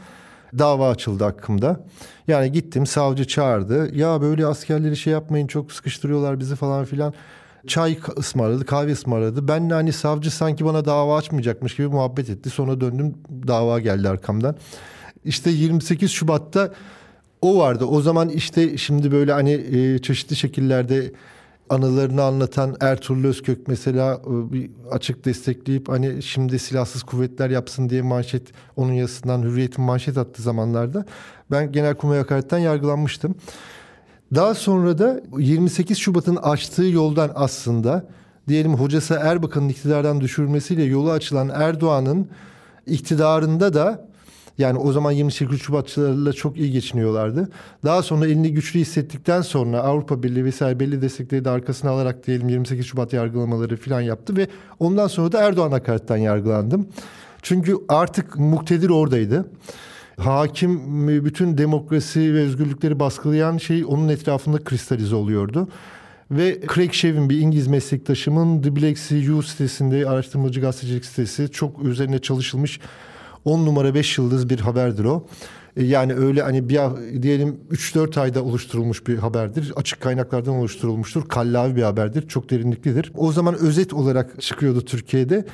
[0.58, 1.80] dava açıldı hakkımda.
[2.28, 3.96] Yani gittim savcı çağırdı.
[3.96, 7.14] Ya böyle askerleri şey yapmayın çok sıkıştırıyorlar bizi falan filan.
[7.66, 9.48] Çay ısmarladı, kahve ısmarladı.
[9.48, 12.50] Ben hani savcı sanki bana dava açmayacakmış gibi muhabbet etti.
[12.50, 13.14] Sonra döndüm
[13.48, 14.56] dava geldi arkamdan.
[15.24, 16.72] İşte 28 Şubat'ta
[17.42, 17.84] o vardı.
[17.84, 21.12] O zaman işte şimdi böyle hani e, çeşitli şekillerde
[21.70, 28.02] anılarını anlatan Ertuğrul Özkök mesela e, bir açık destekleyip hani şimdi silahsız kuvvetler yapsın diye
[28.02, 28.42] manşet
[28.76, 31.04] onun yazısından Hürriyet'in manşet attığı zamanlarda
[31.50, 33.34] ben Genelkurmay hakaretten yargılanmıştım.
[34.34, 38.04] Daha sonra da 28 Şubat'ın açtığı yoldan aslında
[38.48, 42.28] diyelim hocası Erbakan'ın iktidardan düşürülmesiyle yolu açılan Erdoğan'ın
[42.86, 44.08] iktidarında da
[44.58, 47.48] yani o zaman 28 Şubatçılarla çok iyi geçiniyorlardı.
[47.84, 52.48] Daha sonra elini güçlü hissettikten sonra Avrupa Birliği vesaire belli destekleri de arkasına alarak diyelim
[52.48, 56.86] 28 Şubat yargılamaları falan yaptı ve ondan sonra da Erdoğan hakaretten yargılandım.
[57.42, 59.50] Çünkü artık muktedir oradaydı.
[60.16, 65.68] Hakim bütün demokrasi ve özgürlükleri baskılayan şey onun etrafında kristalize oluyordu.
[66.30, 71.84] Ve Craig Shevin bir İngiliz meslektaşımın The Black Sea U sitesinde araştırmacı gazetecilik sitesi çok
[71.84, 72.80] üzerine çalışılmış
[73.44, 75.26] 10 numara 5 yıldız bir haberdir o.
[75.76, 76.80] E, yani öyle hani bir
[77.22, 79.72] diyelim 3-4 ayda oluşturulmuş bir haberdir.
[79.76, 81.28] Açık kaynaklardan oluşturulmuştur.
[81.28, 82.28] Kallavi bir haberdir.
[82.28, 83.12] Çok derinliklidir.
[83.16, 85.44] O zaman özet olarak çıkıyordu Türkiye'de.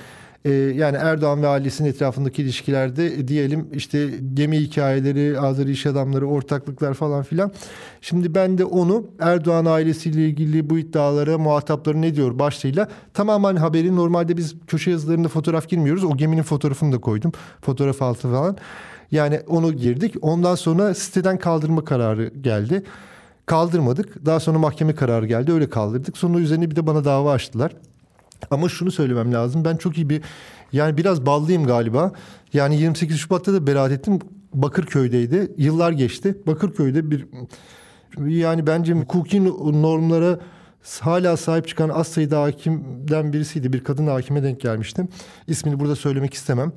[0.44, 6.26] Ee, yani Erdoğan ve ailesinin etrafındaki ilişkilerde e, diyelim işte gemi hikayeleri, Azeri iş adamları,
[6.26, 7.53] ortaklıklar falan filan.
[8.00, 13.96] Şimdi ben de onu Erdoğan ailesiyle ilgili bu iddialara muhatapları ne diyor başlığıyla tamamen haberin
[13.96, 16.05] normalde biz köşe yazılarında fotoğraf girmiyoruz.
[16.05, 17.33] O geminin fotoğrafını da koydum.
[17.62, 18.57] Fotoğraf altı falan.
[19.11, 20.14] Yani onu girdik.
[20.22, 22.83] Ondan sonra siteden kaldırma kararı geldi.
[23.46, 24.26] Kaldırmadık.
[24.26, 25.53] Daha sonra mahkeme kararı geldi.
[25.53, 26.18] Öyle kaldırdık.
[26.18, 27.72] Sonra üzerine bir de bana dava açtılar.
[28.50, 29.64] Ama şunu söylemem lazım.
[29.64, 30.22] Ben çok iyi bir
[30.72, 32.12] yani biraz ballıyım galiba.
[32.53, 34.18] Yani 28 Şubat'ta da beraat ettim.
[34.55, 35.53] Bakırköy'deydi.
[35.57, 36.38] Yıllar geçti.
[36.46, 37.26] Bakırköy'de bir
[38.18, 39.44] yani bence hukuki
[39.83, 40.38] normlara
[41.00, 43.72] hala sahip çıkan az sayıda hakimden birisiydi.
[43.72, 45.09] Bir kadın hakime denk gelmiştim.
[45.46, 46.72] İsmini burada söylemek istemem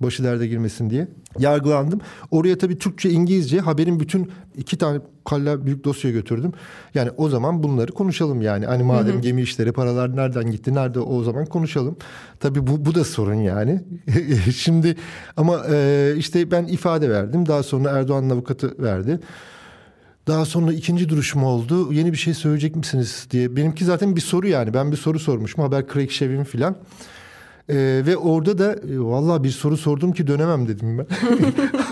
[0.00, 1.08] başı derde girmesin diye.
[1.38, 2.00] Yargılandım.
[2.30, 6.52] Oraya tabii Türkçe, İngilizce haberin bütün iki tane kalla büyük dosya götürdüm.
[6.94, 8.66] Yani o zaman bunları konuşalım yani.
[8.66, 9.22] Hani madem hı hı.
[9.22, 11.96] gemi işleri paralar nereden gitti nerede o zaman konuşalım.
[12.40, 13.80] Tabii bu, bu da sorun yani.
[14.56, 14.96] Şimdi
[15.36, 17.46] ama e, işte ben ifade verdim.
[17.46, 19.20] Daha sonra Erdoğan'ın avukatı verdi.
[20.26, 21.92] Daha sonra ikinci duruşum oldu.
[21.92, 23.56] Yeni bir şey söyleyecek misiniz diye.
[23.56, 24.74] Benimki zaten bir soru yani.
[24.74, 25.62] Ben bir soru sormuşum.
[25.62, 26.76] Haber Craig Shevin filan.
[27.72, 31.06] Ee, ve orada da e, valla bir soru sordum ki dönemem dedim ben.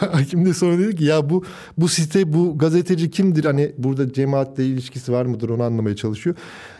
[0.12, 1.44] Hakim de sonra dedi ki ya bu
[1.78, 3.44] bu site bu gazeteci kimdir?
[3.44, 6.36] Hani burada cemaatle ilişkisi var mıdır onu anlamaya çalışıyor.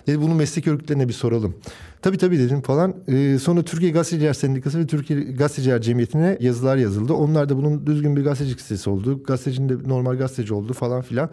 [0.07, 1.55] Dedi bunu meslek örgütlerine bir soralım.
[2.03, 2.95] Tabii tabii dedim falan.
[3.09, 7.13] Ee, sonra Türkiye Gazeteciler Sendikası ve Türkiye Gazeteciler Cemiyeti'ne yazılar yazıldı.
[7.13, 9.23] Onlar da bunun düzgün bir gazetecilik sitesi oldu.
[9.23, 11.31] Gazetecinin de normal gazeteci oldu falan filan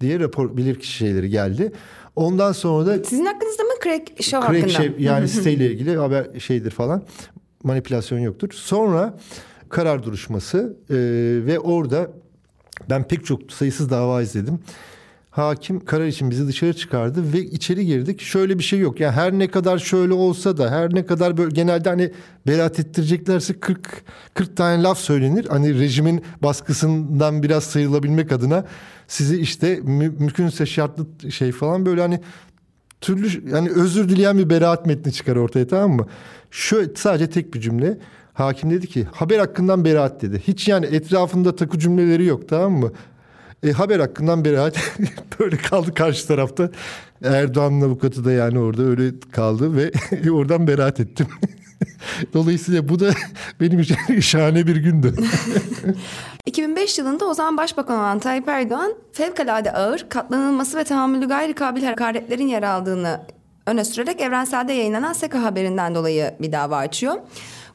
[0.00, 1.72] diye rapor bilirkişi şeyleri geldi.
[2.16, 3.04] Ondan sonra da...
[3.04, 4.82] Sizin hakkınızda mı Craig Show Craig hakkında?
[4.82, 7.02] Şey, yani siteyle ilgili haber şeydir falan.
[7.62, 8.48] Manipülasyon yoktur.
[8.52, 9.18] Sonra
[9.68, 10.96] karar duruşması e,
[11.46, 12.10] ve orada
[12.90, 14.58] ben pek çok sayısız dava izledim.
[15.30, 18.20] Hakim karar için bizi dışarı çıkardı ve içeri girdik.
[18.20, 19.00] Şöyle bir şey yok.
[19.00, 22.12] Yani her ne kadar şöyle olsa da her ne kadar böyle genelde hani
[22.46, 25.46] beraat ettireceklerse 40 40 tane laf söylenir.
[25.48, 28.64] Hani rejimin baskısından biraz sıyrılabilmek adına
[29.08, 32.20] sizi işte mü, mümkünse şartlı şey falan böyle hani
[33.00, 36.06] türlü yani özür dileyen bir beraat metni çıkar ortaya tamam mı?
[36.50, 37.98] Şöyle sadece tek bir cümle.
[38.32, 40.42] Hakim dedi ki haber hakkından beraat dedi.
[40.48, 42.92] Hiç yani etrafında takı cümleleri yok tamam mı?
[43.62, 44.76] E, haber hakkından beraat
[45.40, 46.70] böyle kaldı karşı tarafta.
[47.24, 49.92] Erdoğan'ın avukatı da yani orada öyle kaldı ve
[50.30, 51.26] oradan beraat ettim.
[52.34, 53.10] Dolayısıyla bu da
[53.60, 55.14] benim için şahane bir gündü.
[56.46, 61.84] 2005 yılında o zaman Başbakan olan Tayyip Erdoğan fevkalade ağır, katlanılması ve tahammülü gayri kabil
[61.84, 63.20] hakaretlerin yer aldığını
[63.66, 67.14] öne sürerek evrenselde yayınlanan SEKA haberinden dolayı bir dava açıyor.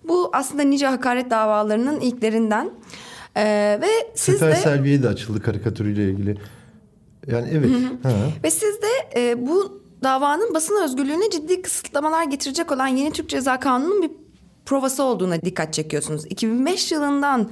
[0.08, 2.72] Bu aslında nice hakaret davalarının ilklerinden.
[3.38, 4.56] Ee, ve siz Sefer de...
[4.56, 6.38] Selviye de açıldı karikatürüyle ilgili.
[7.28, 7.70] Yani evet.
[8.04, 8.10] Ha.
[8.44, 13.60] Ve siz de e, bu davanın basın özgürlüğüne ciddi kısıtlamalar getirecek olan yeni Türk Ceza
[13.60, 14.12] Kanunu'nun bir
[14.66, 16.26] provası olduğuna dikkat çekiyorsunuz.
[16.26, 17.50] 2005 yılından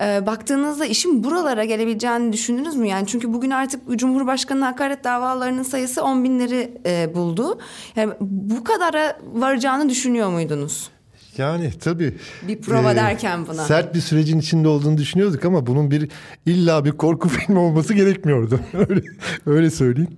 [0.00, 2.88] e, baktığınızda işin buralara gelebileceğini düşündünüz mü?
[2.88, 7.58] Yani çünkü bugün artık Cumhurbaşkanı hakaret davalarının sayısı 10 binleri e, buldu.
[7.96, 10.90] Yani bu kadara varacağını düşünüyor muydunuz?
[11.38, 12.14] Yani tabii.
[12.48, 13.64] Bir prova e, derken buna.
[13.64, 16.08] Sert bir sürecin içinde olduğunu düşünüyorduk ama bunun bir
[16.46, 18.60] illa bir korku filmi olması gerekmiyordu.
[18.88, 19.02] öyle,
[19.46, 20.10] öyle söyleyeyim.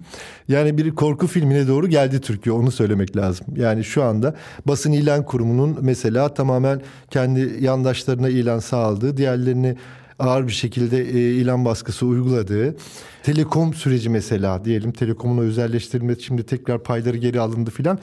[0.49, 3.47] Yani bir korku filmine doğru geldi Türkiye onu söylemek lazım.
[3.57, 4.35] Yani şu anda
[4.67, 9.77] basın ilan kurumunun mesela tamamen kendi yandaşlarına ilan sağladığı, diğerlerini
[10.19, 12.77] ağır bir şekilde e, ilan baskısı uyguladığı
[13.23, 17.99] telekom süreci mesela diyelim telekomun özelleştirilmesi şimdi tekrar payları geri alındı filan.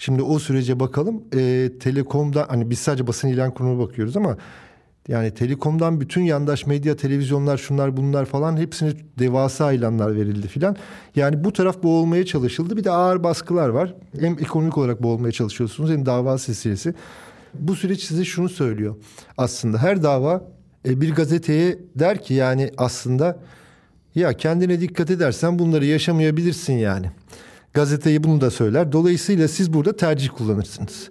[0.00, 1.22] Şimdi o sürece bakalım.
[1.36, 4.36] E, Telekom'da hani biz sadece basın ilan kurumuna bakıyoruz ama
[5.08, 10.76] yani Telekom'dan bütün yandaş medya, televizyonlar, şunlar bunlar falan hepsine devasa ilanlar verildi filan.
[11.16, 12.76] Yani bu taraf boğulmaya çalışıldı.
[12.76, 13.94] Bir de ağır baskılar var.
[14.20, 16.94] Hem ekonomik olarak boğulmaya çalışıyorsunuz hem dava silsilesi.
[17.54, 18.96] Bu süreç size şunu söylüyor.
[19.38, 20.44] Aslında her dava
[20.88, 23.38] e, bir gazeteye der ki yani aslında
[24.14, 27.10] ya kendine dikkat edersen bunları yaşamayabilirsin yani.
[27.74, 28.92] Gazeteyi bunu da söyler.
[28.92, 31.10] Dolayısıyla siz burada tercih kullanırsınız.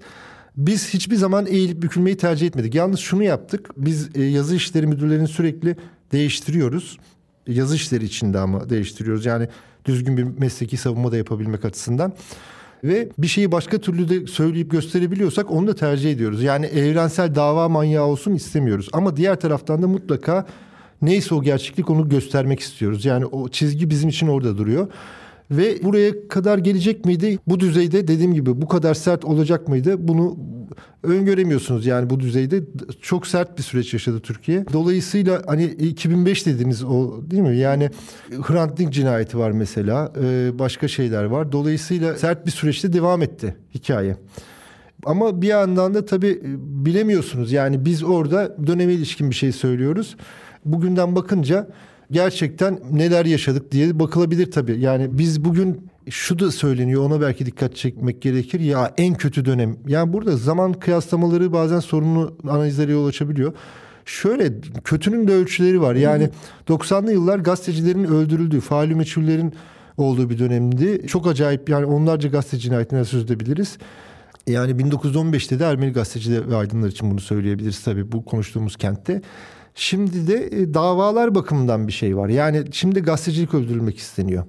[0.57, 2.75] Biz hiçbir zaman eğilip bükülmeyi tercih etmedik.
[2.75, 3.69] Yalnız şunu yaptık.
[3.77, 5.75] Biz e, yazı işleri müdürlerini sürekli
[6.11, 6.97] değiştiriyoruz.
[7.47, 9.25] Yazı işleri içinde ama değiştiriyoruz.
[9.25, 9.47] Yani
[9.85, 12.13] düzgün bir mesleki savunma da yapabilmek açısından.
[12.83, 16.43] Ve bir şeyi başka türlü de söyleyip gösterebiliyorsak onu da tercih ediyoruz.
[16.43, 18.89] Yani evrensel dava manyağı olsun istemiyoruz.
[18.93, 20.45] Ama diğer taraftan da mutlaka
[21.01, 23.05] neyse o gerçeklik onu göstermek istiyoruz.
[23.05, 24.87] Yani o çizgi bizim için orada duruyor.
[25.51, 27.39] Ve buraya kadar gelecek miydi?
[27.47, 30.07] Bu düzeyde dediğim gibi bu kadar sert olacak mıydı?
[30.07, 30.37] Bunu
[31.03, 32.63] öngöremiyorsunuz yani bu düzeyde
[33.01, 34.65] çok sert bir süreç yaşadı Türkiye.
[34.73, 37.57] Dolayısıyla hani 2005 dediniz o değil mi?
[37.57, 37.89] Yani
[38.41, 40.13] Hrant Dink cinayeti var mesela.
[40.23, 41.51] Ee, başka şeyler var.
[41.51, 44.17] Dolayısıyla sert bir süreçte devam etti hikaye.
[45.05, 47.51] Ama bir yandan da tabii bilemiyorsunuz.
[47.51, 50.15] Yani biz orada döneme ilişkin bir şey söylüyoruz.
[50.65, 51.67] Bugünden bakınca
[52.11, 54.79] gerçekten neler yaşadık diye bakılabilir tabii.
[54.79, 58.59] Yani biz bugün şu da söyleniyor ona belki dikkat çekmek gerekir.
[58.59, 59.77] Ya en kötü dönem.
[59.87, 63.53] Yani burada zaman kıyaslamaları bazen sorunlu analizlere yol açabiliyor.
[64.05, 64.53] Şöyle
[64.83, 65.95] kötünün de ölçüleri var.
[65.95, 66.29] Yani
[66.67, 69.53] 90'lı yıllar gazetecilerin öldürüldüğü, faal meçhullerin
[69.97, 71.07] olduğu bir dönemdi.
[71.07, 73.77] Çok acayip yani onlarca gazeteci cinayetinden söz edebiliriz.
[74.47, 79.21] Yani 1915'te de Ermeni gazeteciler ve aydınlar için bunu söyleyebiliriz tabii bu konuştuğumuz kentte.
[79.79, 82.29] Şimdi de e, davalar bakımından bir şey var.
[82.29, 84.43] Yani şimdi gazetecilik öldürülmek isteniyor.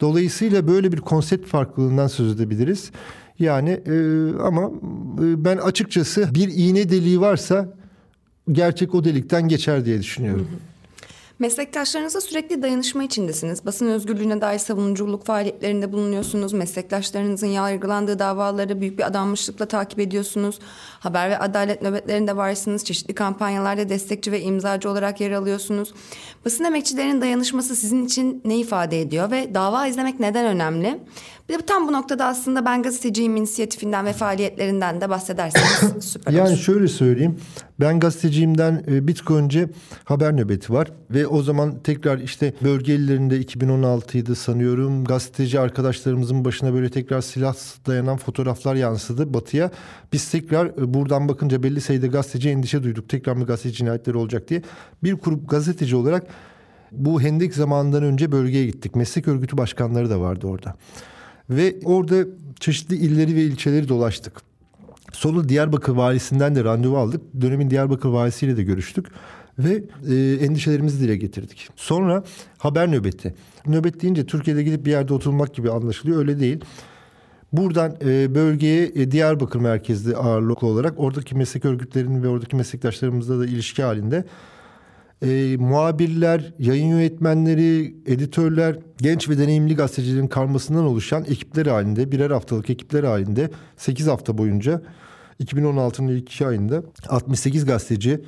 [0.00, 2.90] Dolayısıyla böyle bir konsept farklılığından söz edebiliriz.
[3.38, 3.96] Yani e,
[4.42, 4.70] ama
[5.22, 7.68] e, ben açıkçası bir iğne deliği varsa
[8.52, 10.46] gerçek o delikten geçer diye düşünüyorum.
[10.50, 10.77] Hı hı.
[11.38, 13.66] Meslektaşlarınızla sürekli dayanışma içindesiniz.
[13.66, 16.52] Basın özgürlüğüne dair savunuculuk faaliyetlerinde bulunuyorsunuz.
[16.52, 20.58] Meslektaşlarınızın yargılandığı davaları büyük bir adanmışlıkla takip ediyorsunuz.
[21.00, 22.84] Haber ve adalet nöbetlerinde varsınız.
[22.84, 25.94] Çeşitli kampanyalarda destekçi ve imzacı olarak yer alıyorsunuz.
[26.44, 30.98] Basın emekçilerinin dayanışması sizin için ne ifade ediyor ve dava izlemek neden önemli?
[31.48, 36.38] Bir de tam bu noktada aslında ben gazeteciyim inisiyatifinden ve faaliyetlerinden de bahsederseniz süper olur.
[36.38, 37.36] Yani şöyle söyleyeyim.
[37.80, 39.68] Ben gazeteciyimden e, bir tık önce
[40.04, 40.92] haber nöbeti var.
[41.10, 45.04] Ve o zaman tekrar işte bölge illerinde 2016'ydı sanıyorum.
[45.04, 47.54] Gazeteci arkadaşlarımızın başına böyle tekrar silah
[47.86, 49.70] dayanan fotoğraflar yansıdı batıya.
[50.12, 53.08] Biz tekrar e, buradan bakınca belli sayıda gazeteci endişe duyduk.
[53.08, 54.62] Tekrar mı gazeteci cinayetleri olacak diye.
[55.02, 56.26] Bir grup gazeteci olarak
[56.92, 58.96] bu hendek zamanından önce bölgeye gittik.
[58.96, 60.74] Meslek örgütü başkanları da vardı orada.
[61.50, 62.26] Ve orada
[62.60, 64.42] çeşitli illeri ve ilçeleri dolaştık.
[65.12, 67.20] Sonra Diyarbakır valisinden de randevu aldık.
[67.40, 69.06] Dönemin Diyarbakır valisiyle de görüştük
[69.58, 71.68] ve e, endişelerimizi dile getirdik.
[71.76, 72.24] Sonra
[72.58, 73.34] haber nöbeti.
[73.66, 76.18] Nöbet deyince Türkiye'de gidip bir yerde oturmak gibi anlaşılıyor.
[76.18, 76.64] Öyle değil.
[77.52, 83.46] Buradan e, bölgeye e, Diyarbakır merkezli ağırlıklı olarak oradaki meslek örgütlerinin ve oradaki meslektaşlarımızla da
[83.46, 84.24] ilişki halinde
[85.22, 92.70] e, muhabirler, yayın yönetmenleri, editörler, genç ve deneyimli gazetecilerin karmasından oluşan ekipler halinde, birer haftalık
[92.70, 94.82] ekipler halinde 8 hafta boyunca
[95.44, 98.20] 2016'nın ilk iki ayında 68 gazeteci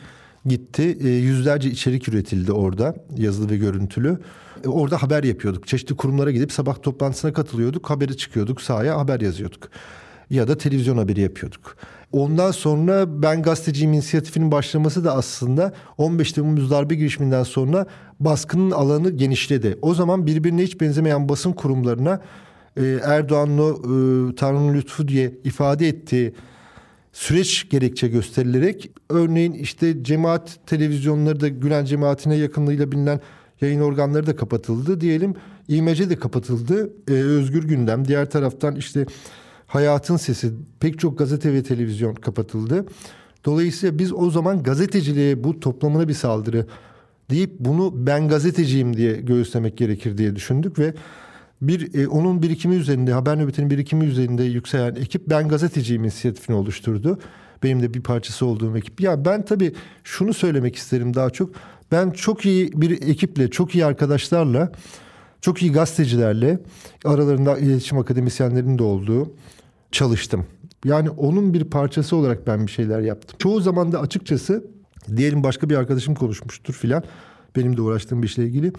[0.47, 0.99] gitti.
[1.05, 4.19] E, yüzlerce içerik üretildi orada yazılı ve görüntülü.
[4.65, 5.67] E, orada haber yapıyorduk.
[5.67, 7.91] Çeşitli kurumlara gidip sabah toplantısına katılıyorduk.
[7.91, 9.69] Haberi çıkıyorduk sahaya haber yazıyorduk.
[10.31, 11.77] Ya da televizyon haberi yapıyorduk.
[12.13, 17.87] Ondan sonra ben gazeteciyim inisiyatifinin başlaması da aslında 15 Temmuz darbe girişiminden sonra
[18.21, 19.79] baskının alanı genişledi.
[19.83, 22.21] O zaman birbirine hiç benzemeyen basın kurumlarına
[22.77, 26.35] e, Erdoğan'ın e, Tanrı'nın lütfu diye ifade ettiği
[27.13, 33.21] süreç gerekçe gösterilerek örneğin işte cemaat televizyonları da Gülen cemaatine yakınlığıyla bilinen
[33.61, 35.01] yayın organları da kapatıldı.
[35.01, 35.35] Diyelim
[35.69, 36.93] İMC de kapatıldı.
[37.09, 38.09] Ee, özgür gündem.
[38.09, 39.07] Diğer taraftan işte
[39.71, 42.87] Hayatın Sesi pek çok gazete ve televizyon kapatıldı.
[43.45, 46.67] Dolayısıyla biz o zaman gazeteciliğe bu toplamına bir saldırı
[47.31, 50.95] deyip bunu ben gazeteciyim diye göğüslemek gerekir diye düşündük ve
[51.63, 57.19] bir e, onun birikimi üzerinde haber nöbetinin birikimi üzerinde yükselen ekip ben gazeteciyim inisiyatifini oluşturdu.
[57.63, 59.01] Benim de bir parçası olduğum ekip.
[59.01, 59.73] Ya ben tabii
[60.05, 61.51] şunu söylemek isterim daha çok.
[61.93, 64.73] Ben çok iyi bir ekiple, çok iyi arkadaşlarla,
[65.41, 66.59] çok iyi gazetecilerle
[67.05, 69.33] aralarında iletişim akademisyenlerinin de olduğu
[69.93, 70.47] çalıştım.
[70.85, 73.37] Yani onun bir parçası olarak ben bir şeyler yaptım.
[73.39, 74.65] Çoğu zaman da açıkçası
[75.17, 77.03] diyelim başka bir arkadaşım konuşmuştur filan.
[77.57, 78.73] Benim de uğraştığım bir işle ilgili.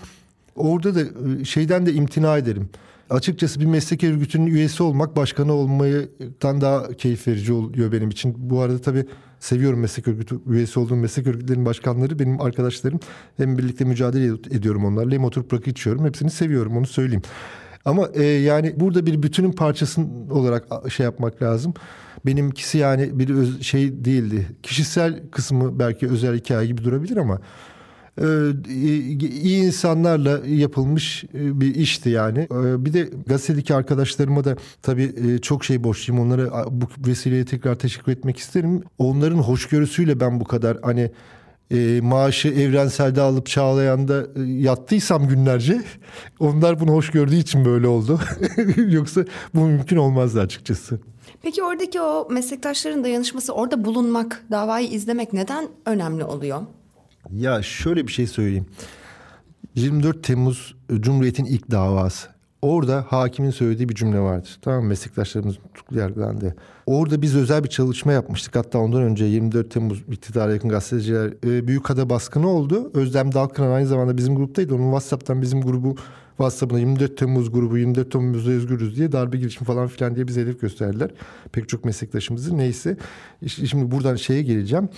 [0.55, 2.69] Orada da e, şeyden de imtina ederim.
[3.09, 8.35] Açıkçası bir meslek örgütünün üyesi olmak başkanı olmayıdan daha keyif verici oluyor benim için.
[8.37, 9.05] Bu arada tabii
[9.41, 12.99] seviyorum meslek örgütü üyesi olduğum meslek örgütlerinin başkanları benim arkadaşlarım.
[13.37, 16.05] Hem birlikte mücadele ediyorum onlarla hem oturup rakı içiyorum.
[16.05, 17.21] Hepsini seviyorum onu söyleyeyim.
[17.85, 21.73] Ama e, yani burada bir bütünün parçası olarak şey yapmak lazım.
[22.25, 24.47] Benimkisi yani bir öz, şey değildi.
[24.63, 27.39] Kişisel kısmı belki özel hikaye gibi durabilir ama
[28.69, 32.39] iyi insanlarla yapılmış e, bir işti yani.
[32.39, 36.25] E, bir de gazetedeki arkadaşlarıma da tabii çok şey borçluyum.
[36.25, 38.83] Onlara bu vesileyle tekrar teşekkür etmek isterim.
[38.97, 41.11] Onların hoşgörüsüyle ben bu kadar hani
[41.71, 45.81] e, maaşı evrenselde alıp Çağlayan'da e, yattıysam günlerce
[46.39, 48.19] onlar bunu hoş gördüğü için böyle oldu.
[48.87, 50.99] Yoksa bu mümkün olmazdı açıkçası.
[51.41, 56.61] Peki oradaki o meslektaşların dayanışması orada bulunmak, davayı izlemek neden önemli oluyor?
[57.35, 58.65] Ya şöyle bir şey söyleyeyim.
[59.75, 62.27] 24 Temmuz Cumhuriyet'in ilk davası.
[62.61, 64.47] Orada hakimin söylediği bir cümle vardı.
[64.61, 66.55] Tamam meslektaşlarımız tutuklu yargılandı.
[66.85, 68.55] Orada biz özel bir çalışma yapmıştık.
[68.55, 72.91] Hatta ondan önce 24 Temmuz iktidara yakın gazeteciler e, Büyükada baskını oldu.
[72.93, 74.75] Özlem Dalkıran aynı zamanda bizim gruptaydı.
[74.75, 75.95] Onun WhatsApp'tan bizim grubu
[76.37, 80.61] WhatsApp'ına 24 Temmuz grubu 24 Temmuz'da özgürüz diye darbe girişimi falan filan diye bize hedef
[80.61, 81.11] gösterdiler.
[81.51, 82.97] Pek çok meslektaşımızı neyse.
[83.47, 84.89] Şimdi buradan şeye geleceğim.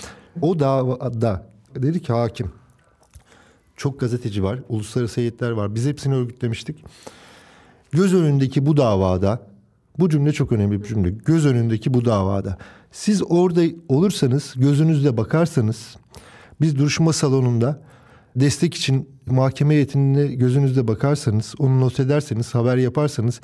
[0.41, 2.51] O davada dedi ki hakim
[3.77, 5.75] çok gazeteci var, uluslararası heyetler var.
[5.75, 6.85] Biz hepsini örgütlemiştik.
[7.91, 9.53] Göz önündeki bu davada
[9.99, 11.09] bu cümle çok önemli bir cümle.
[11.09, 12.57] Göz önündeki bu davada.
[12.91, 15.95] Siz orada olursanız, gözünüzle bakarsanız
[16.61, 17.81] biz duruşma salonunda
[18.35, 23.41] destek için mahkeme heyetine gözünüzle bakarsanız, onu not ederseniz, haber yaparsanız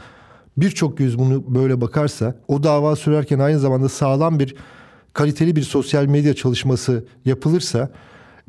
[0.57, 4.55] birçok göz bunu böyle bakarsa o dava sürerken aynı zamanda sağlam bir
[5.13, 7.91] kaliteli bir sosyal medya çalışması yapılırsa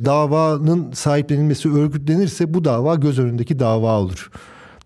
[0.04, 4.30] davanın sahiplenilmesi örgütlenirse bu dava göz önündeki dava olur.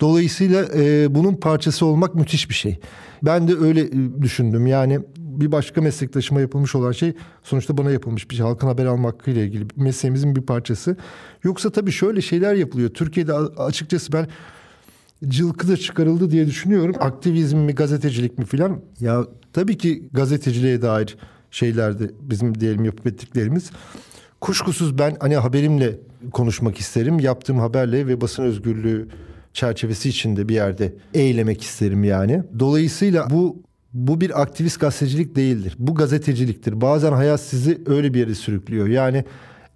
[0.01, 2.79] Dolayısıyla e, bunun parçası olmak müthiş bir şey.
[3.23, 4.67] Ben de öyle e, düşündüm.
[4.67, 7.13] Yani bir başka meslektaşıma yapılmış olan şey
[7.43, 8.47] sonuçta bana yapılmış bir şey.
[8.47, 10.97] Halkın haber almak hakkıyla ilgili mesleğimizin bir parçası.
[11.45, 12.91] Yoksa tabii şöyle şeyler yapılıyor.
[12.91, 14.27] Türkiye'de açıkçası ben
[15.29, 16.95] cılkı da çıkarıldı diye düşünüyorum.
[17.01, 18.81] Aktivizm mi, gazetecilik mi filan.
[19.01, 21.17] Ya tabii ki gazeteciliğe dair
[21.51, 23.71] şeylerdi bizim diyelim yapıp ettiklerimiz.
[24.45, 25.99] Kuşkusuz ben hani haberimle
[26.33, 27.19] konuşmak isterim.
[27.19, 29.09] Yaptığım haberle ve basın özgürlüğü
[29.53, 32.43] çerçevesi içinde bir yerde eylemek isterim yani.
[32.59, 35.77] Dolayısıyla bu bu bir aktivist gazetecilik değildir.
[35.79, 36.81] Bu gazeteciliktir.
[36.81, 38.87] Bazen hayat sizi öyle bir yere sürüklüyor.
[38.87, 39.25] Yani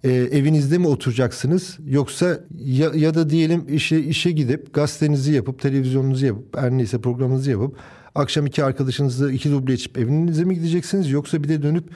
[0.03, 6.25] e, evinizde mi oturacaksınız yoksa ya, ya da diyelim işe işe gidip gazetenizi yapıp televizyonunuzu
[6.25, 7.77] yapıp her neyse programınızı yapıp
[8.15, 11.89] akşam iki arkadaşınızla iki duble içip evinize mi gideceksiniz yoksa bir de dönüp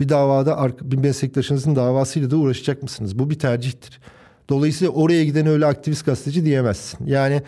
[0.00, 3.18] bir davada bir meslektaşınızın davasıyla da uğraşacak mısınız?
[3.18, 4.00] Bu bir tercihtir.
[4.48, 7.06] Dolayısıyla oraya giden öyle aktivist gazeteci diyemezsin.
[7.06, 7.42] Yani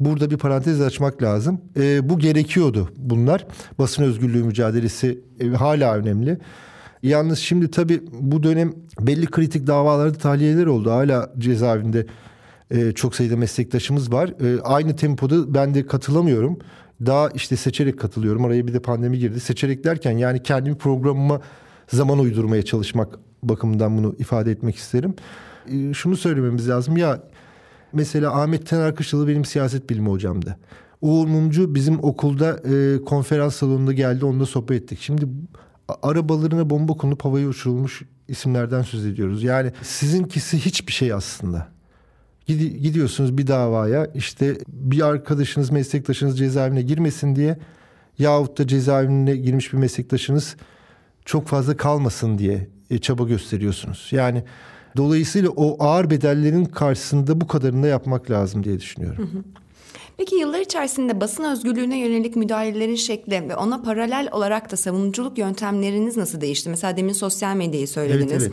[0.00, 1.60] burada bir parantez açmak lazım.
[1.76, 3.46] E, bu gerekiyordu bunlar.
[3.78, 6.38] Basın özgürlüğü mücadelesi e, hala önemli.
[7.02, 10.90] Yalnız şimdi tabii bu dönem belli kritik davalarda tahliyeler oldu.
[10.90, 12.06] Hala cezaevinde
[12.70, 14.28] e, çok sayıda meslektaşımız var.
[14.28, 16.58] E, aynı tempoda ben de katılamıyorum.
[17.06, 18.44] Daha işte seçerek katılıyorum.
[18.44, 19.40] Araya bir de pandemi girdi.
[19.40, 21.40] Seçerek derken yani kendi programıma
[21.96, 25.14] zaman uydurmaya çalışmak bakımından bunu ifade etmek isterim.
[25.68, 26.96] E, şunu söylememiz lazım.
[26.96, 27.22] Ya
[27.92, 30.56] mesela Ahmet Tener Kışlalı benim siyaset bilimi hocamdı.
[31.00, 34.98] Uğur Mumcu bizim okulda e, konferans salonunda geldi onunla sohbet ettik.
[35.00, 35.26] Şimdi
[36.02, 39.42] arabalarına bomba konup havaya uçurulmuş isimlerden söz ediyoruz.
[39.42, 41.68] Yani sizinkisi hiçbir şey aslında.
[42.46, 47.58] Gidiyorsunuz bir davaya işte bir arkadaşınız meslektaşınız cezaevine girmesin diye
[48.18, 50.56] yahut da cezaevine girmiş bir meslektaşınız
[51.24, 54.08] çok fazla kalmasın diye e, çaba gösteriyorsunuz.
[54.10, 54.44] Yani
[54.96, 59.44] Dolayısıyla o ağır bedellerin karşısında bu kadarını da yapmak lazım diye düşünüyorum.
[60.16, 66.16] Peki yıllar içerisinde basın özgürlüğüne yönelik müdahalelerin şekli ve ona paralel olarak da savunuculuk yöntemleriniz
[66.16, 66.70] nasıl değişti?
[66.70, 68.32] Mesela demin sosyal medyayı söylediniz.
[68.32, 68.52] Evet, evet.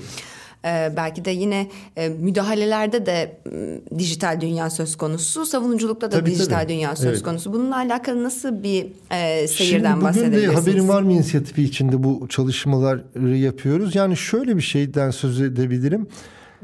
[0.66, 6.32] Ee, belki de yine e, müdahalelerde de e, dijital dünya söz konusu, savunuculukta da tabii,
[6.32, 6.74] dijital tabii.
[6.74, 7.24] dünya söz evet.
[7.24, 7.53] konusu.
[7.53, 10.47] Bununla alakalı nasıl bir e, seyirden Şimdi bahsedebilirsiniz?
[10.47, 13.95] Bugün de Haberin Var mı inisiyatifi içinde bu çalışmaları yapıyoruz.
[13.95, 16.07] Yani şöyle bir şeyden söz edebilirim.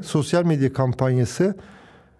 [0.02, 1.54] Sosyal medya kampanyası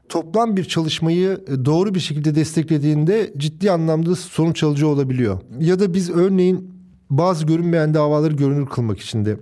[0.09, 5.41] toplam bir çalışmayı doğru bir şekilde desteklediğinde ciddi anlamda sonuç alıcı olabiliyor.
[5.59, 6.70] Ya da biz örneğin
[7.11, 9.37] bazı görünmeyen davaları görünür kılmak için de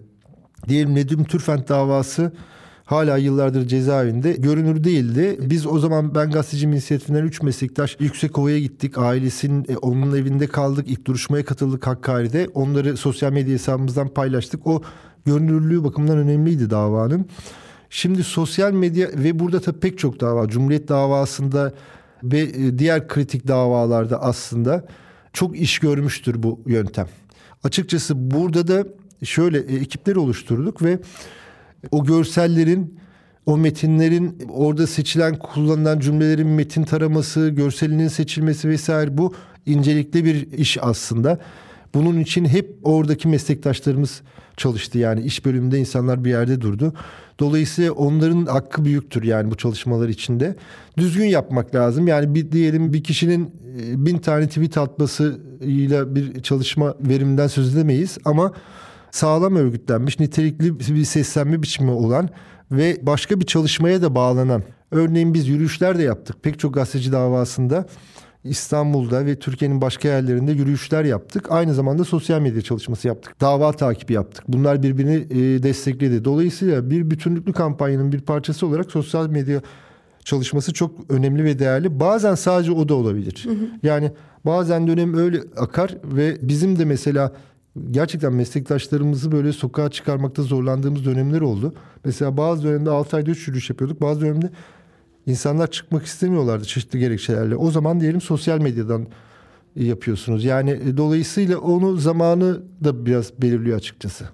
[0.69, 2.33] Diyelim Nedim Türfent davası
[2.85, 5.39] hala yıllardır cezaevinde görünür değildi.
[5.41, 8.99] Biz o zaman ben gazeteci inisiyatifinden 3 meslektaş Yüksekova'ya gittik.
[8.99, 10.89] Ailesinin e, onun evinde kaldık.
[10.89, 12.49] İlk duruşmaya katıldık Hakkari'de.
[12.55, 14.67] Onları sosyal medya hesabımızdan paylaştık.
[14.67, 14.83] O
[15.25, 17.27] görünürlüğü bakımından önemliydi davanın.
[17.91, 21.73] Şimdi sosyal medya ve burada tabii pek çok dava Cumhuriyet davasında
[22.23, 24.85] ve e, diğer kritik davalarda aslında
[25.33, 27.09] çok iş görmüştür bu yöntem.
[27.65, 28.85] Açıkçası burada da
[29.25, 30.99] şöyle e, ekipler oluşturduk ve
[31.91, 32.99] o görsellerin
[33.47, 39.35] o metinlerin orada seçilen kullanılan cümlelerin metin taraması, görselinin seçilmesi vesaire bu
[39.67, 41.39] incelikli bir iş aslında.
[41.95, 44.23] Bunun için hep oradaki meslektaşlarımız
[44.57, 44.99] çalıştı.
[44.99, 46.95] Yani iş bölümünde insanlar bir yerde durdu.
[47.41, 50.57] Dolayısıyla onların hakkı büyüktür yani bu çalışmalar içinde.
[50.99, 52.07] Düzgün yapmak lazım.
[52.07, 53.51] Yani bir diyelim bir kişinin
[53.81, 58.53] e, bin tane tweet atmasıyla bir çalışma veriminden söz edemeyiz ama
[59.15, 62.29] sağlam örgütlenmiş, nitelikli bir seslenme biçimi olan
[62.73, 64.63] ve başka bir çalışmaya da bağlanan.
[64.91, 66.43] Örneğin biz yürüyüşler de yaptık.
[66.43, 67.87] Pek çok gazeteci davasında
[68.45, 71.47] İstanbul'da ve Türkiye'nin başka yerlerinde yürüyüşler yaptık.
[71.53, 73.41] Aynı zamanda sosyal medya çalışması yaptık.
[73.41, 74.45] Dava takibi yaptık.
[74.49, 76.25] Bunlar birbirini e, destekledi.
[76.25, 79.61] Dolayısıyla bir bütünlüklü kampanyanın bir parçası olarak sosyal medya
[80.25, 82.01] çalışması çok önemli ve değerli.
[82.01, 83.45] Bazen sadece o da olabilir.
[83.45, 83.69] Hı hı.
[83.83, 84.13] Yani
[84.47, 87.33] bazen dönem öyle akar ve bizim de mesela
[87.91, 91.75] gerçekten meslektaşlarımızı böyle sokağa çıkarmakta zorlandığımız dönemler oldu.
[92.05, 94.01] Mesela bazı dönemde 6 ayda 3 yürüyüş yapıyorduk.
[94.01, 94.51] Bazı dönemde
[95.27, 97.57] insanlar çıkmak istemiyorlardı çeşitli gerekçelerle.
[97.57, 99.07] O zaman diyelim sosyal medyadan
[99.77, 100.45] yapıyorsunuz.
[100.45, 104.25] Yani e, dolayısıyla onu zamanı da biraz belirliyor açıkçası.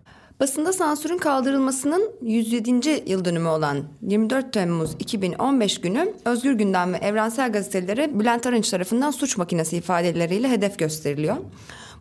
[0.41, 3.03] Basında sansürün kaldırılmasının 107.
[3.07, 9.11] yıl dönümü olan 24 Temmuz 2015 günü Özgür Gündem ve Evrensel Gazetelere Bülent Arınç tarafından
[9.11, 11.37] suç makinesi ifadeleriyle hedef gösteriliyor.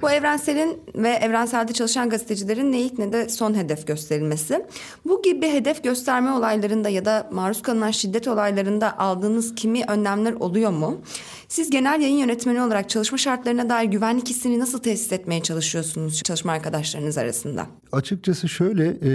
[0.02, 4.66] Bu evrenselin ve evrenselde çalışan gazetecilerin ne ilk ne de son hedef gösterilmesi.
[5.06, 10.72] Bu gibi hedef gösterme olaylarında ya da maruz kalınan şiddet olaylarında aldığınız kimi önlemler oluyor
[10.72, 11.02] mu?
[11.48, 16.52] Siz genel yayın yönetmeni olarak çalışma şartlarına dair güvenlik hissini nasıl tesis etmeye çalışıyorsunuz çalışma
[16.52, 17.68] arkadaşlarınız arasında?
[17.92, 19.12] Açıkçası şöyle, e,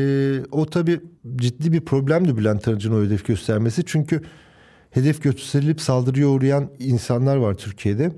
[0.52, 1.00] o tabii
[1.36, 3.82] ciddi bir problemdi Bülent Arıcı'nın o hedef göstermesi.
[3.86, 4.20] Çünkü
[4.90, 8.12] hedef gösterilip saldırıya uğrayan insanlar var Türkiye'de.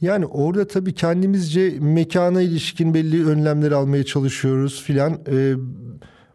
[0.00, 5.12] Yani orada tabii kendimizce mekana ilişkin belli önlemler almaya çalışıyoruz filan.
[5.30, 5.54] E,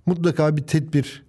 [0.05, 1.24] mutlaka bir tedbir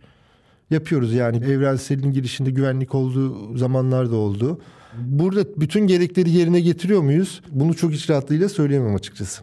[0.70, 4.61] yapıyoruz yani evrenselin girişinde güvenlik olduğu zamanlar da oldu.
[4.99, 7.41] Burada bütün gerekleri yerine getiriyor muyuz?
[7.51, 9.43] Bunu çok iç rahatlığıyla söyleyemem açıkçası.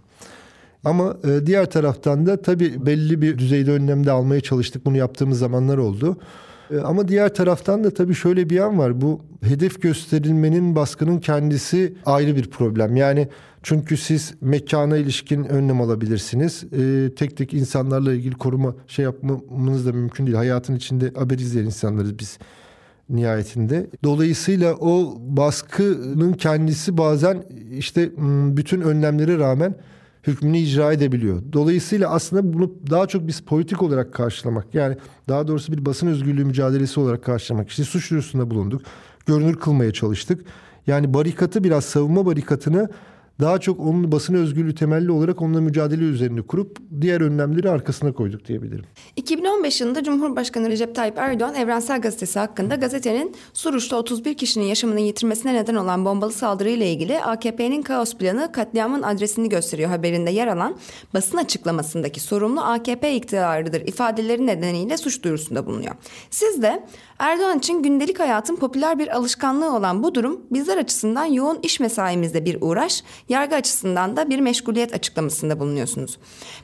[0.83, 4.85] Ama e, diğer taraftan da tabii belli bir düzeyde önlemde almaya çalıştık.
[4.85, 6.17] Bunu yaptığımız zamanlar oldu.
[6.71, 9.01] E, ama diğer taraftan da tabii şöyle bir yan var.
[9.01, 12.95] Bu hedef gösterilmenin baskının kendisi ayrı bir problem.
[12.95, 13.27] Yani
[13.63, 16.63] çünkü siz mekana ilişkin önlem alabilirsiniz.
[16.73, 20.37] Ee, tek tek insanlarla ilgili koruma şey yapmamız da mümkün değil.
[20.37, 22.39] Hayatın içinde haber izleyen insanlarız biz
[23.09, 23.87] nihayetinde.
[24.03, 27.43] Dolayısıyla o baskının kendisi bazen
[27.77, 28.11] işte
[28.57, 29.75] bütün önlemlere rağmen
[30.27, 31.41] hükmünü icra edebiliyor.
[31.53, 34.97] Dolayısıyla aslında bunu daha çok biz politik olarak karşılamak yani
[35.29, 37.69] daha doğrusu bir basın özgürlüğü mücadelesi olarak karşılamak.
[37.69, 38.81] İşte suç duyurusunda bulunduk.
[39.25, 40.45] Görünür kılmaya çalıştık.
[40.87, 42.89] Yani barikatı biraz savunma barikatını
[43.39, 48.45] daha çok onun basın özgürlüğü temelli olarak onunla mücadele üzerine kurup diğer önlemleri arkasına koyduk
[48.45, 48.85] diyebilirim.
[49.15, 55.53] 2015 yılında Cumhurbaşkanı Recep Tayyip Erdoğan Evrensel Gazetesi hakkında gazetenin Suruç'ta 31 kişinin yaşamını yitirmesine
[55.53, 60.75] neden olan bombalı saldırıyla ilgili AKP'nin kaos planı katliamın adresini gösteriyor haberinde yer alan
[61.13, 65.95] basın açıklamasındaki sorumlu AKP iktidarıdır ifadeleri nedeniyle suç duyurusunda bulunuyor.
[66.29, 66.83] Siz de
[67.19, 72.45] Erdoğan için gündelik hayatın popüler bir alışkanlığı olan bu durum bizler açısından yoğun iş mesaimizde
[72.45, 76.17] bir uğraş, yargı açısından da bir meşguliyet açıklamasında bulunuyorsunuz.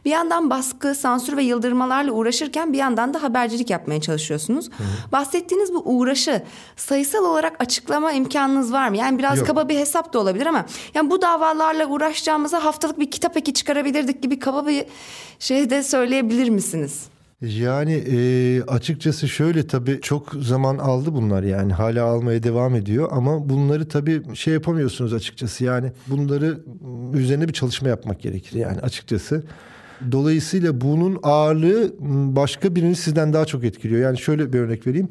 [0.06, 4.70] Bir yandan baskı, sansür ve yıldırmalarla uğraşırken bir yandan da habercilik yapmaya çalışıyorsunuz.
[4.70, 4.84] Hı.
[5.12, 6.44] Bahsettiğiniz bu uğraşı
[6.76, 8.98] sayısal olarak açıklama imkanınız var mı?
[8.98, 9.48] Yani biraz Yok.
[9.48, 14.24] kaba bir hesap da olabilir ama yani bu davalarla uğraşacağımıza haftalık bir kitap eki çıkarabilirdik
[14.24, 14.86] gibi kaba bir
[15.40, 17.15] şey de söyleyebilir misiniz?
[17.46, 23.50] Yani e, açıkçası şöyle tabii çok zaman aldı bunlar yani hala almaya devam ediyor ama
[23.50, 26.60] bunları tabii şey yapamıyorsunuz açıkçası yani bunları
[27.14, 29.44] üzerine bir çalışma yapmak gerekir yani açıkçası.
[30.12, 31.94] Dolayısıyla bunun ağırlığı
[32.36, 34.02] başka birini sizden daha çok etkiliyor.
[34.02, 35.10] Yani şöyle bir örnek vereyim.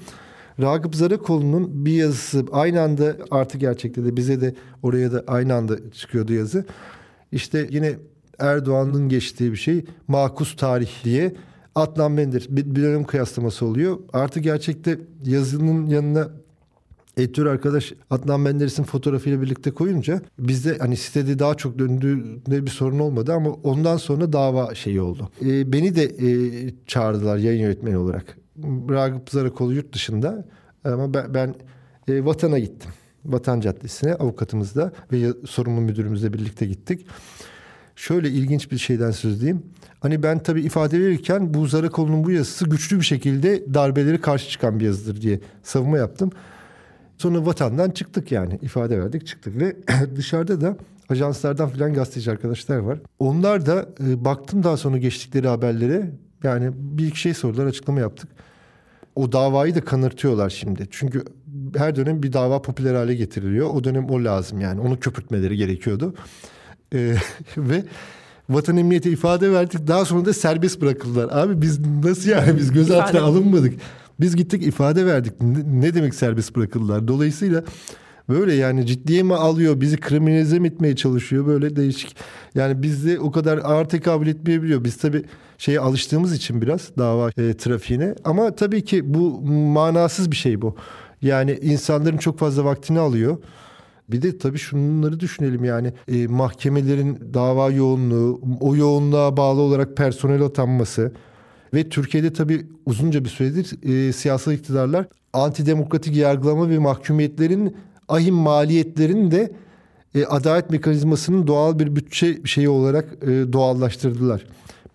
[0.60, 5.90] Ragıp Zarakoğlu'nun bir yazısı aynı anda artı gerçekte de bize de oraya da aynı anda
[5.90, 6.64] çıkıyordu yazı.
[7.32, 7.94] İşte yine
[8.38, 11.34] Erdoğan'ın geçtiği bir şey makus tarih diye
[11.74, 13.98] Adnan Menderes bir, bir dönem kıyaslaması oluyor.
[14.12, 16.30] Artı gerçekte yazının yanına
[17.16, 22.98] editör arkadaş Adnan Menderes'in fotoğrafıyla birlikte koyunca bizde hani sitede daha çok döndüğünde bir sorun
[22.98, 25.30] olmadı ama ondan sonra dava şeyi oldu.
[25.44, 26.28] E, beni de e,
[26.86, 28.38] çağırdılar yayın yönetmeni olarak.
[28.90, 30.46] Ragıp Zarakolu yurt dışında
[30.84, 31.54] ama ben, ben
[32.08, 32.90] e, vatana gittim.
[33.24, 37.06] Vatan Caddesi'ne avukatımızla ve sorumlu müdürümüzle birlikte gittik.
[37.96, 39.62] Şöyle ilginç bir şeyden söz edeyim.
[40.04, 44.80] Hani ben tabii ifade verirken bu Zarakoğlu'nun bu yazısı güçlü bir şekilde darbeleri karşı çıkan
[44.80, 46.30] bir yazıdır diye savunma yaptım.
[47.18, 49.76] Sonra vatandan çıktık yani ifade verdik çıktık ve
[50.16, 50.76] dışarıda da
[51.08, 52.98] ajanslardan filan gazeteci arkadaşlar var.
[53.18, 56.10] Onlar da e, baktım daha sonra geçtikleri haberlere
[56.42, 58.28] yani bir iki şey sordular açıklama yaptık.
[59.14, 60.88] O davayı da kanırtıyorlar şimdi.
[60.90, 61.24] Çünkü
[61.76, 63.70] her dönem bir dava popüler hale getiriliyor.
[63.74, 64.80] O dönem o lazım yani.
[64.80, 66.14] Onu köpürtmeleri gerekiyordu.
[66.94, 67.14] Ee,
[67.56, 67.84] ve
[68.48, 69.86] vatan emniyete ifade verdik.
[69.86, 71.42] Daha sonra da serbest bırakıldılar.
[71.42, 73.74] Abi biz nasıl yani biz gözaltına alınmadık.
[74.20, 75.32] Biz gittik ifade verdik.
[75.66, 77.08] Ne demek serbest bırakıldılar?
[77.08, 77.64] Dolayısıyla
[78.28, 82.16] böyle yani ciddiye mi alıyor bizi kriminalize mi etmeye çalışıyor böyle değişik.
[82.54, 84.84] Yani bizde o kadar ağır tekabül etmeyebiliyor.
[84.84, 85.24] Biz tabii
[85.58, 90.76] şeye alıştığımız için biraz dava e, trafiğine ama tabii ki bu manasız bir şey bu.
[91.22, 93.36] Yani insanların çok fazla vaktini alıyor.
[94.10, 100.42] Bir de tabii şunları düşünelim yani e, mahkemelerin dava yoğunluğu, o yoğunluğa bağlı olarak personel
[100.42, 101.12] atanması
[101.74, 107.76] ve Türkiye'de tabii uzunca bir süredir e, siyasal iktidarlar antidemokratik yargılama ve mahkumiyetlerin
[108.08, 109.52] ahim maliyetlerini de
[110.14, 114.46] e, adalet mekanizmasının doğal bir bütçe şeyi olarak e, doğallaştırdılar.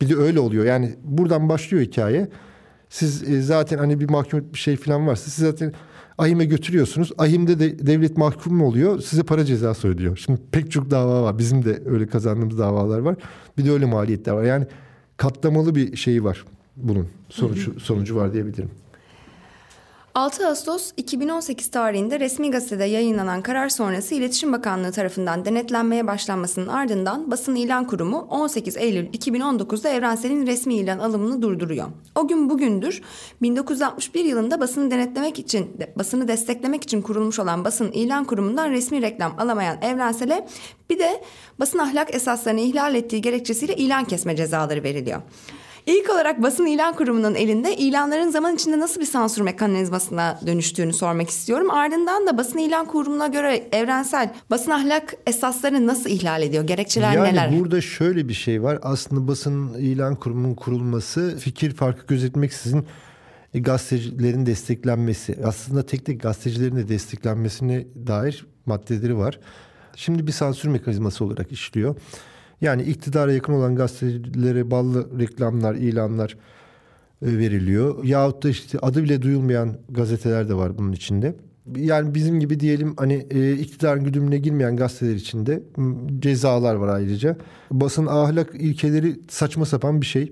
[0.01, 0.66] Bir de öyle oluyor.
[0.66, 2.28] Yani buradan başlıyor hikaye.
[2.89, 5.74] Siz e, zaten hani bir mahkum bir şey falan varsa siz zaten
[6.20, 7.11] ahime götürüyorsunuz.
[7.17, 9.01] Ahimde de devlet mahkum oluyor.
[9.01, 10.17] Size para cezası ödüyor.
[10.17, 11.38] Şimdi pek çok dava var.
[11.38, 13.15] Bizim de öyle kazandığımız davalar var.
[13.57, 14.43] Bir de öyle maliyetler var.
[14.43, 14.67] Yani
[15.17, 16.45] katlamalı bir şeyi var
[16.76, 18.70] bunun sonucu, sonucu var diyebilirim.
[20.20, 27.32] 6 Ağustos 2018 tarihinde resmi gazetede yayınlanan karar sonrası İletişim Bakanlığı tarafından denetlenmeye başlanmasının ardından
[27.32, 31.88] basın ilan kurumu 18 Eylül 2019'da Evrensel'in resmi ilan alımını durduruyor.
[32.15, 33.01] O gün bugündür
[33.41, 39.36] 1961 yılında basını denetlemek için, basını desteklemek için kurulmuş olan basın ilan kurumundan resmi reklam
[39.38, 40.47] alamayan Evrensel'e
[40.89, 41.24] bir de
[41.59, 45.22] basın ahlak esaslarını ihlal ettiği gerekçesiyle ilan kesme cezaları veriliyor.
[45.90, 51.30] İlk olarak basın ilan kurumunun elinde ilanların zaman içinde nasıl bir sansür mekanizmasına dönüştüğünü sormak
[51.30, 51.72] istiyorum.
[51.72, 56.64] Ardından da basın ilan kurumuna göre evrensel basın ahlak esaslarını nasıl ihlal ediyor?
[56.64, 57.46] Gerekçeler yani neler?
[57.46, 58.80] Yani burada şöyle bir şey var.
[58.82, 62.86] Aslında basın ilan kurumunun kurulması fikir farkı gözetmeksizin
[63.54, 65.38] e, gazetecilerin desteklenmesi.
[65.46, 69.40] Aslında tek tek gazetecilerin de desteklenmesine dair maddeleri var.
[69.96, 71.96] Şimdi bir sansür mekanizması olarak işliyor.
[72.62, 76.38] Yani iktidara yakın olan gazetecilere ballı reklamlar, ilanlar
[77.22, 78.03] e, veriliyor.
[78.03, 81.36] Yahut da işte adı bile duyulmayan gazeteler de var bunun içinde.
[81.76, 85.64] Yani bizim gibi diyelim hani e, iktidarın güdümüne girmeyen gazeteler içinde
[86.20, 87.38] cezalar var ayrıca.
[87.72, 90.32] Basın ahlak ilkeleri saçma sapan bir şey.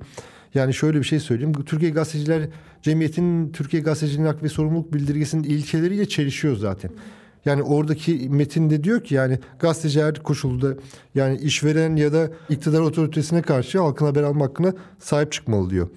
[0.54, 1.54] Yani şöyle bir şey söyleyeyim.
[1.66, 2.50] Türkiye Gazeteciler
[2.82, 6.92] Cemiyeti'nin Türkiye Gazeteciliğin Hak ve Sorumluluk Bildirgesi'nin ilkeleriyle çelişiyor zaten.
[7.48, 10.68] Yani oradaki metinde diyor ki yani gazeteci her koşulda
[11.16, 15.88] yani işveren ya da iktidar otoritesine karşı halkın haber alma hakkına sahip çıkmalı diyor.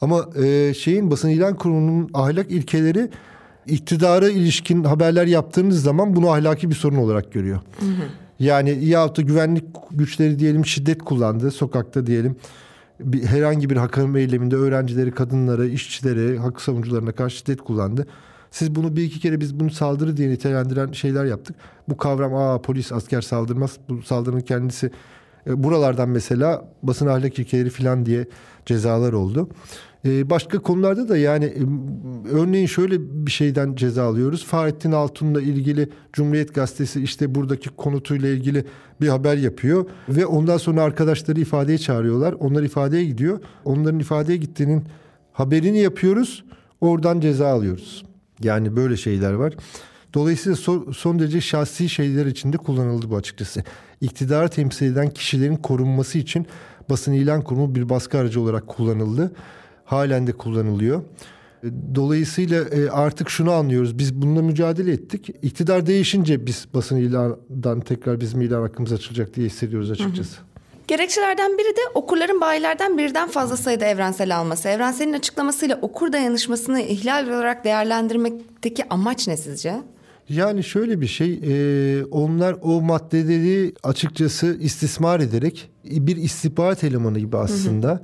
[0.00, 3.10] Ama e, şeyin basın ilan kurumunun ahlak ilkeleri
[3.66, 7.60] iktidara ilişkin haberler yaptığınız zaman bunu ahlaki bir sorun olarak görüyor.
[7.80, 8.08] Hı hı.
[8.38, 12.36] Yani yahut da güvenlik güçleri diyelim şiddet kullandı sokakta diyelim
[13.00, 18.06] bir, herhangi bir hakem eyleminde öğrencileri, kadınları, işçileri, hak savunucularına karşı şiddet kullandı.
[18.56, 21.56] Siz bunu bir iki kere biz bunu saldırı diye nitelendiren şeyler yaptık.
[21.88, 23.76] Bu kavram aa polis asker saldırmaz.
[23.88, 24.90] Bu saldırının kendisi
[25.46, 28.26] e, buralardan mesela basın ahlak ilkeleri falan diye
[28.66, 29.48] cezalar oldu.
[30.04, 31.62] E, başka konularda da yani e,
[32.30, 34.44] örneğin şöyle bir şeyden ceza alıyoruz.
[34.44, 38.64] Fahrettin Altun'la ilgili Cumhuriyet Gazetesi işte buradaki konutuyla ilgili
[39.00, 42.32] bir haber yapıyor ve ondan sonra arkadaşları ifadeye çağırıyorlar.
[42.32, 43.40] Onlar ifadeye gidiyor.
[43.64, 44.84] Onların ifadeye gittiğinin
[45.32, 46.44] haberini yapıyoruz.
[46.80, 48.06] Oradan ceza alıyoruz.
[48.42, 49.54] Yani böyle şeyler var.
[50.14, 53.62] Dolayısıyla son, son derece şahsi şeyler içinde kullanıldı bu açıkçası.
[54.00, 56.46] İktidarı temsil eden kişilerin korunması için
[56.90, 59.32] basın ilan kurumu bir baskı aracı olarak kullanıldı.
[59.84, 61.02] Halen de kullanılıyor.
[61.94, 63.98] Dolayısıyla e, artık şunu anlıyoruz.
[63.98, 65.30] Biz bununla mücadele ettik.
[65.42, 70.36] İktidar değişince biz basın ilanından tekrar bizim ilan hakkımız açılacak diye hissediyoruz açıkçası.
[70.36, 70.55] Hı hı.
[70.88, 74.68] Gerekçelerden biri de okurların bayilerden birden fazla sayıda evrensel alması.
[74.68, 79.74] Evrenselin açıklamasıyla okur dayanışmasını ihlal olarak değerlendirmekteki amaç ne sizce?
[80.28, 87.36] Yani şöyle bir şey, e, onlar o maddeleri açıkçası istismar ederek bir istihbarat elemanı gibi
[87.36, 87.88] aslında.
[87.88, 88.00] Hı hı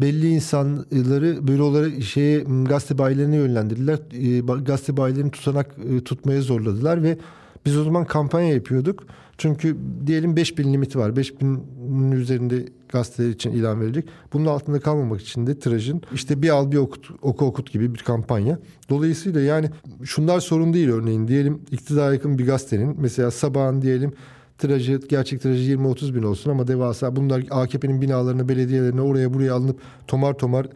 [0.00, 3.98] belli insanları bürolara şeye gazete bayilerine yönlendirdiler.
[4.12, 7.18] E, gazete bayilerini tutanak e, tutmaya zorladılar ve
[7.66, 9.04] biz o zaman kampanya yapıyorduk.
[9.38, 11.10] Çünkü diyelim 5000 limiti var.
[11.10, 14.08] 5000'in üzerinde gazeteler için ilan verecek.
[14.32, 17.98] Bunun altında kalmamak için de tirajın işte bir al bir okut, oku okut gibi bir
[17.98, 18.58] kampanya.
[18.88, 19.70] Dolayısıyla yani
[20.04, 21.28] şunlar sorun değil örneğin.
[21.28, 24.12] Diyelim iktidara yakın bir gazetenin mesela sabahın diyelim
[24.58, 29.80] tirajı gerçek tirajı 20-30 bin olsun ama devasa bunlar AKP'nin binalarına belediyelerine oraya buraya alınıp
[30.06, 30.66] tomar tomar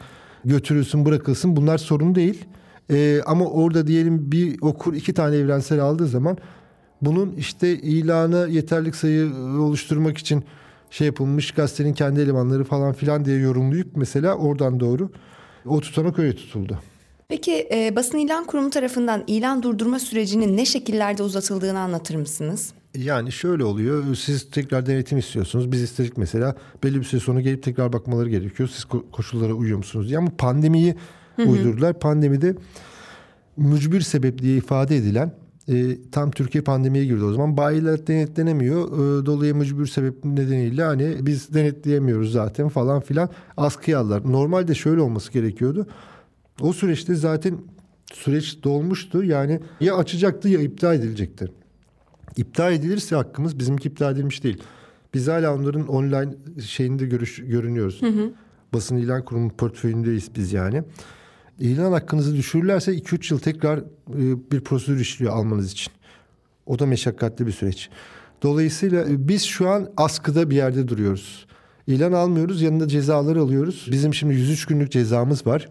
[0.44, 2.44] götürülsün bırakılsın bunlar sorun değil.
[2.90, 6.38] Ee, ama orada diyelim bir okur iki tane evrensel aldığı zaman
[7.02, 10.44] bunun işte ilanı yeterlik sayı oluşturmak için
[10.90, 15.10] şey yapılmış gazetenin kendi elemanları falan filan diye yorumlayıp mesela oradan doğru
[15.66, 16.78] o tutanak öyle tutuldu.
[17.28, 22.72] Peki e, basın ilan kurumu tarafından ilan durdurma sürecinin ne şekillerde uzatıldığını anlatır mısınız?
[22.96, 24.14] Yani şöyle oluyor.
[24.14, 25.72] Siz tekrar denetim istiyorsunuz.
[25.72, 28.68] Biz istedik mesela belli bir süre sonra gelip tekrar bakmaları gerekiyor.
[28.74, 30.18] Siz koşullara uyuyor musunuz diye.
[30.18, 30.94] Ama pandemiyi
[31.36, 31.48] Hı-hı.
[31.48, 31.98] uydurdular.
[31.98, 32.54] Pandemide
[33.56, 35.32] mücbir sebep diye ifade edilen
[35.68, 37.56] e, tam Türkiye pandemiye girdi o zaman.
[37.56, 38.86] Bayiler denetlenemiyor.
[38.86, 44.32] E, dolayı mücbir sebep nedeniyle hani biz denetleyemiyoruz zaten falan filan askıya aldılar.
[44.32, 45.86] Normalde şöyle olması gerekiyordu.
[46.60, 47.58] O süreçte zaten
[48.12, 49.24] süreç dolmuştu.
[49.24, 51.48] Yani ya açacaktı ya iptal edilecekti.
[52.36, 54.62] İptal edilirse hakkımız bizimki iptal edilmiş değil.
[55.14, 56.34] Biz hala onların online
[56.66, 58.02] şeyinde görüş, görünüyoruz.
[58.02, 58.32] Hı hı.
[58.74, 60.82] Basın ilan kurumu portföyündeyiz biz yani.
[61.60, 63.82] İlan hakkınızı düşürürlerse 2-3 yıl tekrar e,
[64.52, 65.92] bir prosedür işliyor almanız için.
[66.66, 67.90] O da meşakkatli bir süreç.
[68.42, 71.46] Dolayısıyla e, biz şu an askıda bir yerde duruyoruz.
[71.86, 73.88] İlan almıyoruz yanında cezaları alıyoruz.
[73.90, 75.68] Bizim şimdi 103 günlük cezamız var.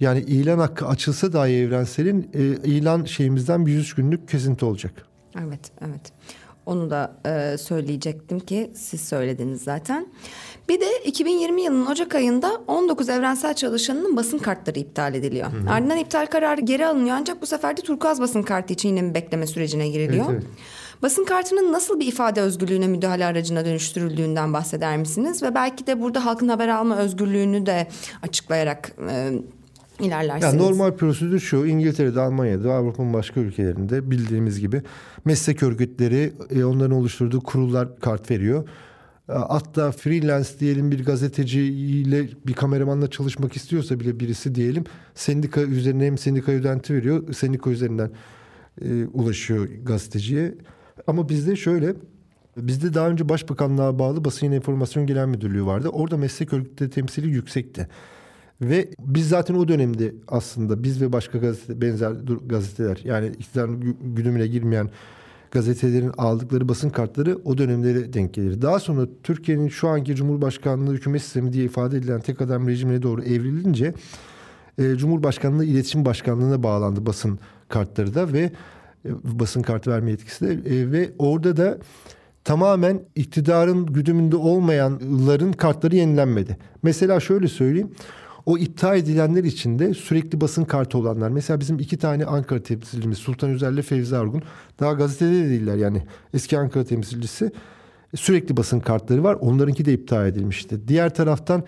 [0.00, 4.92] Yani ilan hakkı açılsa dahi evrenselin e, ilan şeyimizden bir 103 günlük kesinti olacak.
[5.38, 6.12] Evet, evet.
[6.66, 10.06] Onu da e, söyleyecektim ki siz söylediniz zaten.
[10.68, 15.52] Bir de 2020 yılının Ocak ayında 19 evrensel çalışanının basın kartları iptal ediliyor.
[15.52, 15.70] Hı hı.
[15.70, 19.14] Ardından iptal kararı geri alınıyor ancak bu sefer de turkuaz basın kartı için yine bir
[19.14, 20.26] bekleme sürecine giriliyor.
[20.30, 20.56] Evet, evet.
[21.02, 25.42] Basın kartının nasıl bir ifade özgürlüğüne müdahale aracına dönüştürüldüğünden bahseder misiniz?
[25.42, 27.88] Ve belki de burada halkın haber alma özgürlüğünü de
[28.22, 29.32] açıklayarak e,
[30.02, 30.54] ilerlersiniz.
[30.54, 34.82] Yani normal prosedür şu İngiltere'de, Almanya'da, Avrupa'nın başka ülkelerinde bildiğimiz gibi
[35.24, 38.68] meslek örgütleri e, onların oluşturduğu kurullar kart veriyor.
[39.28, 44.84] E, hatta freelance diyelim bir gazeteciyle bir kameramanla çalışmak istiyorsa bile birisi diyelim
[45.14, 47.32] sendika üzerine hem sendika ödenti veriyor.
[47.32, 48.10] Sendika üzerinden
[48.84, 50.54] e, ulaşıyor gazeteciye.
[51.06, 51.94] Ama bizde şöyle
[52.56, 55.88] bizde daha önce Başbakanlığa bağlı Basın İnformasyon Genel Müdürlüğü vardı.
[55.88, 57.88] Orada meslek örgütleri temsili yüksekti.
[58.60, 62.12] Ve biz zaten o dönemde aslında biz ve başka gazete, benzer
[62.46, 64.90] gazeteler yani iktidarın güdümüne girmeyen
[65.50, 68.62] gazetelerin aldıkları basın kartları o dönemlere denk gelir.
[68.62, 73.22] Daha sonra Türkiye'nin şu anki Cumhurbaşkanlığı hükümet sistemi diye ifade edilen tek adam rejimine doğru
[73.22, 73.94] evrilince
[74.78, 77.38] e, Cumhurbaşkanlığı iletişim başkanlığına bağlandı basın
[77.68, 78.50] kartları da ve
[79.04, 81.78] e, basın kartı verme yetkisi de e, ve orada da
[82.44, 86.56] tamamen iktidarın güdümünde olmayanların kartları yenilenmedi.
[86.82, 87.90] Mesela şöyle söyleyeyim.
[88.46, 91.28] O iptal edilenler içinde sürekli basın kartı olanlar.
[91.28, 94.42] Mesela bizim iki tane Ankara temsilcimiz Sultan Özel ile Fevzi Argun.
[94.80, 96.02] Daha gazetede de değiller yani.
[96.34, 97.52] Eski Ankara temsilcisi.
[98.14, 99.34] Sürekli basın kartları var.
[99.40, 100.88] Onlarınki de iptal edilmişti.
[100.88, 101.64] Diğer taraftan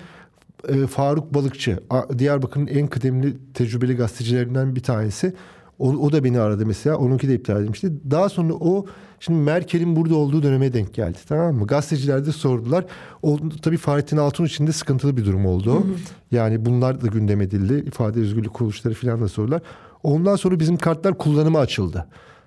[0.68, 1.78] e, Faruk Balıkçı.
[2.18, 5.34] Diyarbakır'ın en kıdemli tecrübeli gazetecilerinden bir tanesi.
[5.78, 6.96] O, o da beni aradı mesela.
[6.96, 7.92] Onunki de iptal edilmişti.
[8.10, 8.86] Daha sonra o
[9.20, 11.18] şimdi Merkel'in burada olduğu döneme denk geldi.
[11.28, 11.66] Tamam mı?
[11.66, 12.84] Gazeteciler de sordular.
[13.22, 15.74] O, tabii Fahrettin Altun için de sıkıntılı bir durum oldu.
[15.74, 15.82] Hı hı.
[16.30, 17.84] Yani bunlar da gündem edildi.
[17.88, 19.62] İfade özgürlük kuruluşları falan da sordular.
[20.02, 22.06] Ondan sonra bizim kartlar kullanıma açıldı.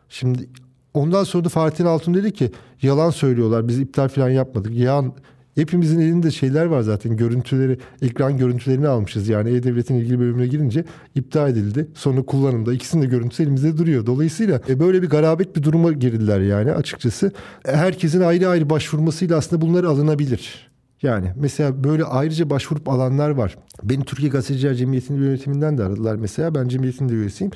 [0.10, 0.50] Şimdi
[0.94, 2.52] ondan sonra da Fahrettin Altun dedi ki
[2.82, 3.68] yalan söylüyorlar.
[3.68, 4.74] Biz iptal falan yapmadık.
[4.74, 5.14] Yalan
[5.56, 7.18] Hepimizin elinde şeyler var zaten.
[7.18, 9.28] Görüntüleri, ekran görüntülerini almışız.
[9.28, 10.86] Yani E-Devlet'in ilgili bölümüne girince
[11.16, 11.88] iptal edildi.
[11.94, 12.74] Sonra kullanımda.
[12.74, 14.06] ikisinin de görüntüsü elimizde duruyor.
[14.06, 17.32] Dolayısıyla e, böyle bir garabet bir duruma girdiler yani açıkçası.
[17.66, 20.70] Herkesin ayrı ayrı başvurmasıyla aslında bunlar alınabilir.
[21.02, 23.58] Yani mesela böyle ayrıca başvurup alanlar var.
[23.84, 26.56] Beni Türkiye Gazeteciler Cemiyeti'nin yönetiminden de aradılar mesela.
[26.56, 27.52] Ben cemiyetin de üyesiyim.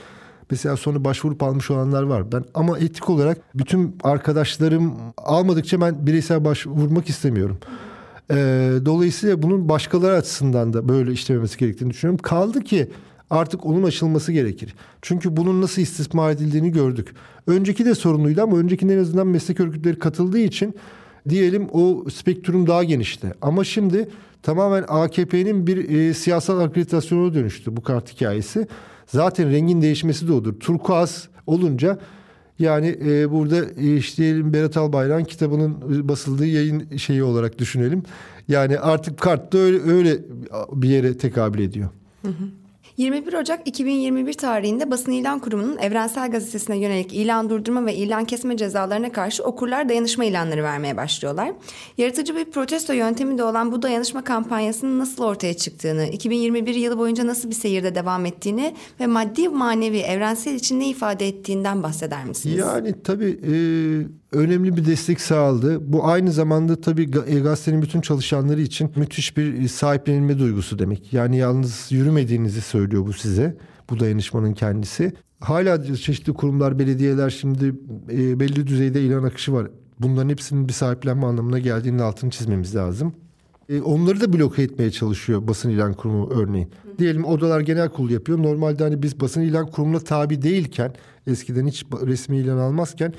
[0.52, 2.32] Mesela sonra başvurup almış olanlar var.
[2.32, 7.58] Ben ama etik olarak bütün arkadaşlarım almadıkça ben bireysel başvurmak istemiyorum.
[8.32, 8.36] E,
[8.86, 12.22] dolayısıyla bunun başkaları açısından da böyle işlememesi gerektiğini düşünüyorum.
[12.24, 12.90] Kaldı ki
[13.30, 14.76] artık onun aşılması gerekir.
[15.02, 17.16] Çünkü bunun nasıl istismar edildiğini gördük.
[17.48, 20.76] Önceki de sorunluydu ama öncekinde en azından meslek örgütleri katıldığı için
[21.30, 23.34] diyelim o spektrum daha genişti.
[23.42, 24.10] Ama şimdi
[24.44, 28.68] tamamen AKP'nin bir e, siyasal akreditasyona dönüştü bu kart hikayesi.
[29.08, 30.60] Zaten rengin değişmesi de odur.
[30.60, 32.00] Turkuaz olunca
[32.60, 38.04] yani e, burada e, işte Berat Albayrak'ın kitabının basıldığı yayın şeyi olarak düşünelim.
[38.48, 40.18] Yani artık kart da öyle, öyle
[40.72, 41.90] bir yere tekabül ediyor.
[42.22, 42.44] Hı hı.
[43.00, 48.58] 21 Ocak 2021 tarihinde Basın İlan Kurumu'nun Evrensel Gazetesi'ne yönelik ilan durdurma ve ilan kesme
[48.58, 51.52] cezalarına karşı okurlar dayanışma ilanları vermeye başlıyorlar.
[51.98, 57.28] Yaratıcı bir protesto yöntemi de olan bu dayanışma kampanyasının nasıl ortaya çıktığını, 2021 yılı boyunca
[57.28, 62.58] nasıl bir seyirde devam ettiğini ve maddi manevi evrensel için ne ifade ettiğinden bahseder misiniz?
[62.58, 63.40] Yani tabii
[64.29, 65.94] e, önemli bir destek sağladı.
[65.94, 71.14] Bu aynı zamanda tabii e, gazetenin bütün çalışanları için müthiş bir sahiplenilme duygusu demek.
[71.14, 73.58] Yani yalnız yürümediğinizi söylüyor bu size.
[73.90, 75.14] Bu dayanışmanın kendisi.
[75.40, 77.76] Hala çeşitli kurumlar, belediyeler şimdi
[78.12, 79.68] e, belli düzeyde ilan akışı var.
[80.00, 83.14] Bunların hepsinin bir sahiplenme anlamına geldiğinin altını çizmemiz lazım.
[83.70, 86.72] E, onları da bloke etmeye çalışıyor basın ilan kurumu örneğin.
[87.00, 88.44] Diyelim odalar genel kurulu yapıyor.
[88.44, 90.94] Normalde hani biz basın ilan kurumuna tabi değilken
[91.28, 93.14] eskiden hiç resmi ilan almazken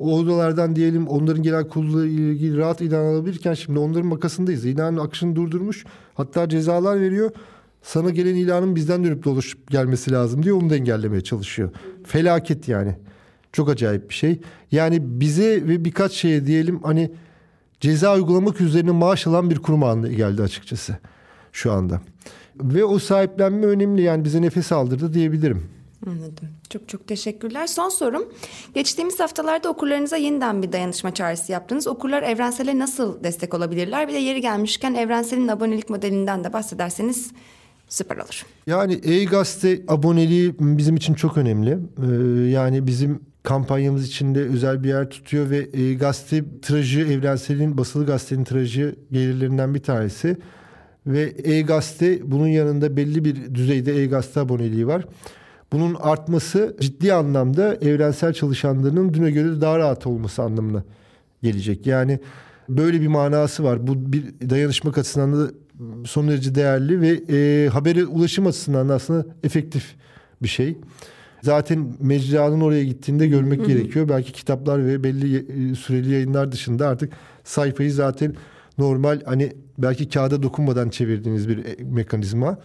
[0.00, 4.64] o odalardan diyelim onların genel kurulu ilgili rahat ilan alabilirken şimdi onların makasındayız.
[4.64, 5.84] İlanın akışını durdurmuş.
[6.14, 7.30] Hatta cezalar veriyor.
[7.82, 11.70] Sana gelen ilanın bizden dönüp dolaşıp gelmesi lazım diye onu da engellemeye çalışıyor.
[12.04, 12.96] Felaket yani.
[13.52, 14.40] Çok acayip bir şey.
[14.72, 17.10] Yani bize ve birkaç şeye diyelim hani
[17.80, 20.96] ceza uygulamak üzerine maaş alan bir kurum haline geldi açıkçası
[21.52, 22.00] şu anda.
[22.56, 25.79] Ve o sahiplenme önemli yani bize nefes aldırdı diyebilirim.
[26.06, 26.48] Anladım.
[26.70, 27.66] Çok çok teşekkürler.
[27.66, 28.32] Son sorum.
[28.74, 31.86] Geçtiğimiz haftalarda okurlarınıza yeniden bir dayanışma çağrısı yaptınız.
[31.86, 34.08] Okurlar Evrensel'e nasıl destek olabilirler?
[34.08, 37.32] Bir de yeri gelmişken Evrensel'in abonelik modelinden de bahsederseniz
[37.88, 38.46] süper olur.
[38.66, 41.70] Yani e-gazete aboneliği bizim için çok önemli.
[41.70, 48.44] Ee, yani bizim kampanyamız içinde özel bir yer tutuyor ve e-gazete tirajı Evrensel'in basılı gazetenin
[48.44, 50.36] tirajı gelirlerinden bir tanesi.
[51.06, 55.04] Ve e-gazete bunun yanında belli bir düzeyde e-gazete aboneliği var.
[55.72, 60.84] Bunun artması ciddi anlamda evrensel çalışanlarının düne göre daha rahat olması anlamına
[61.42, 61.86] gelecek.
[61.86, 62.20] Yani
[62.68, 63.86] böyle bir manası var.
[63.86, 65.50] Bu bir dayanışma açısından da
[66.04, 69.94] son derece değerli ve e, habere ulaşım açısından da aslında efektif
[70.42, 70.76] bir şey.
[71.42, 74.08] Zaten mecranın oraya gittiğinde görmek gerekiyor.
[74.08, 77.12] Belki kitaplar ve belli e, süreli yayınlar dışında artık
[77.44, 78.34] sayfayı zaten
[78.78, 82.58] normal hani belki kağıda dokunmadan çevirdiğiniz bir e, mekanizma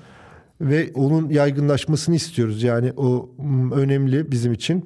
[0.61, 2.63] ve onun yaygınlaşmasını istiyoruz.
[2.63, 3.29] Yani o
[3.75, 4.85] önemli bizim için.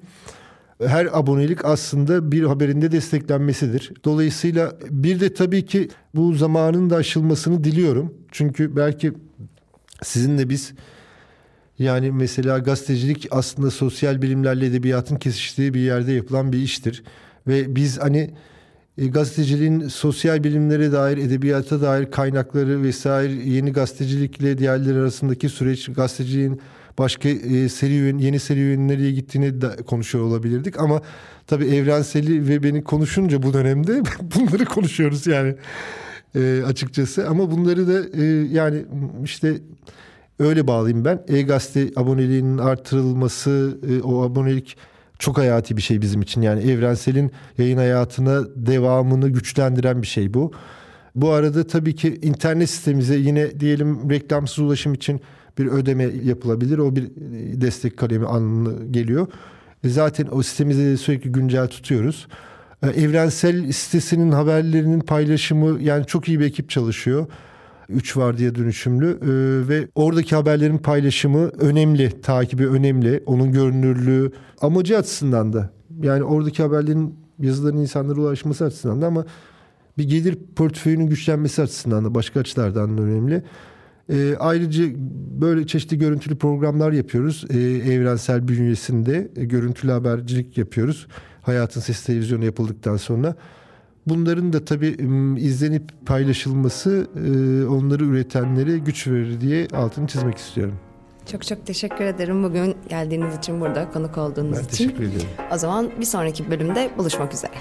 [0.85, 3.93] Her abonelik aslında bir haberinde desteklenmesidir.
[4.05, 8.13] Dolayısıyla bir de tabii ki bu zamanın da aşılmasını diliyorum.
[8.31, 9.13] Çünkü belki
[10.03, 10.73] sizinle biz
[11.79, 17.03] yani mesela gazetecilik aslında sosyal bilimlerle edebiyatın kesiştiği bir yerde yapılan bir iştir.
[17.47, 18.29] Ve biz hani
[18.99, 26.61] e, gazeteciliğin sosyal bilimlere dair, edebiyata dair kaynakları vesaire yeni gazetecilikle diğerleri arasındaki süreç, gazeteciliğin
[26.97, 31.01] başka e, serüven, yeni serüvenin nereye gittiğini de konuşuyor olabilirdik ama
[31.47, 35.55] tabii evrenseli ve beni konuşunca bu dönemde bunları konuşuyoruz yani
[36.35, 38.85] e, açıkçası ama bunları da e, yani
[39.23, 39.57] işte
[40.39, 41.23] öyle bağlayayım ben.
[41.27, 44.77] E-gazete aboneliğinin artırılması, e, o abonelik
[45.19, 46.41] çok hayati bir şey bizim için.
[46.41, 50.51] Yani evrenselin yayın hayatına devamını güçlendiren bir şey bu.
[51.15, 55.21] Bu arada tabii ki internet sistemimize yine diyelim reklamsız ulaşım için
[55.57, 56.77] bir ödeme yapılabilir.
[56.77, 57.09] O bir
[57.61, 59.27] destek kalemi anlamına geliyor.
[59.83, 62.27] E, zaten o sistemimizi sürekli güncel tutuyoruz.
[62.83, 67.27] E, evrensel sitesinin haberlerinin paylaşımı yani çok iyi bir ekip çalışıyor.
[67.89, 73.23] 3 var diye dönüşümlü ee, ve oradaki haberlerin paylaşımı önemli, takibi önemli.
[73.25, 74.31] Onun görünürlüğü
[74.61, 75.69] amacı açısından da
[76.01, 79.25] yani oradaki haberlerin yazıların insanlara ulaşması açısından da ama
[79.97, 83.43] bir gelir portföyünün güçlenmesi açısından da başka açılardan da önemli.
[84.09, 84.83] E, ayrıca
[85.41, 87.45] böyle çeşitli görüntülü programlar yapıyoruz.
[87.49, 87.57] E,
[87.93, 91.07] evrensel bünyesinde e, görüntülü habercilik yapıyoruz.
[91.41, 93.35] Hayatın Sesi Televizyonu yapıldıktan sonra.
[94.09, 94.97] Bunların da tabii
[95.39, 97.07] izlenip paylaşılması
[97.69, 100.75] onları üretenlere güç verir diye altını çizmek istiyorum.
[101.31, 104.89] Çok çok teşekkür ederim bugün geldiğiniz için burada konuk olduğunuz ben için.
[104.89, 105.27] Ben teşekkür ediyorum.
[105.53, 107.53] O zaman bir sonraki bölümde buluşmak üzere.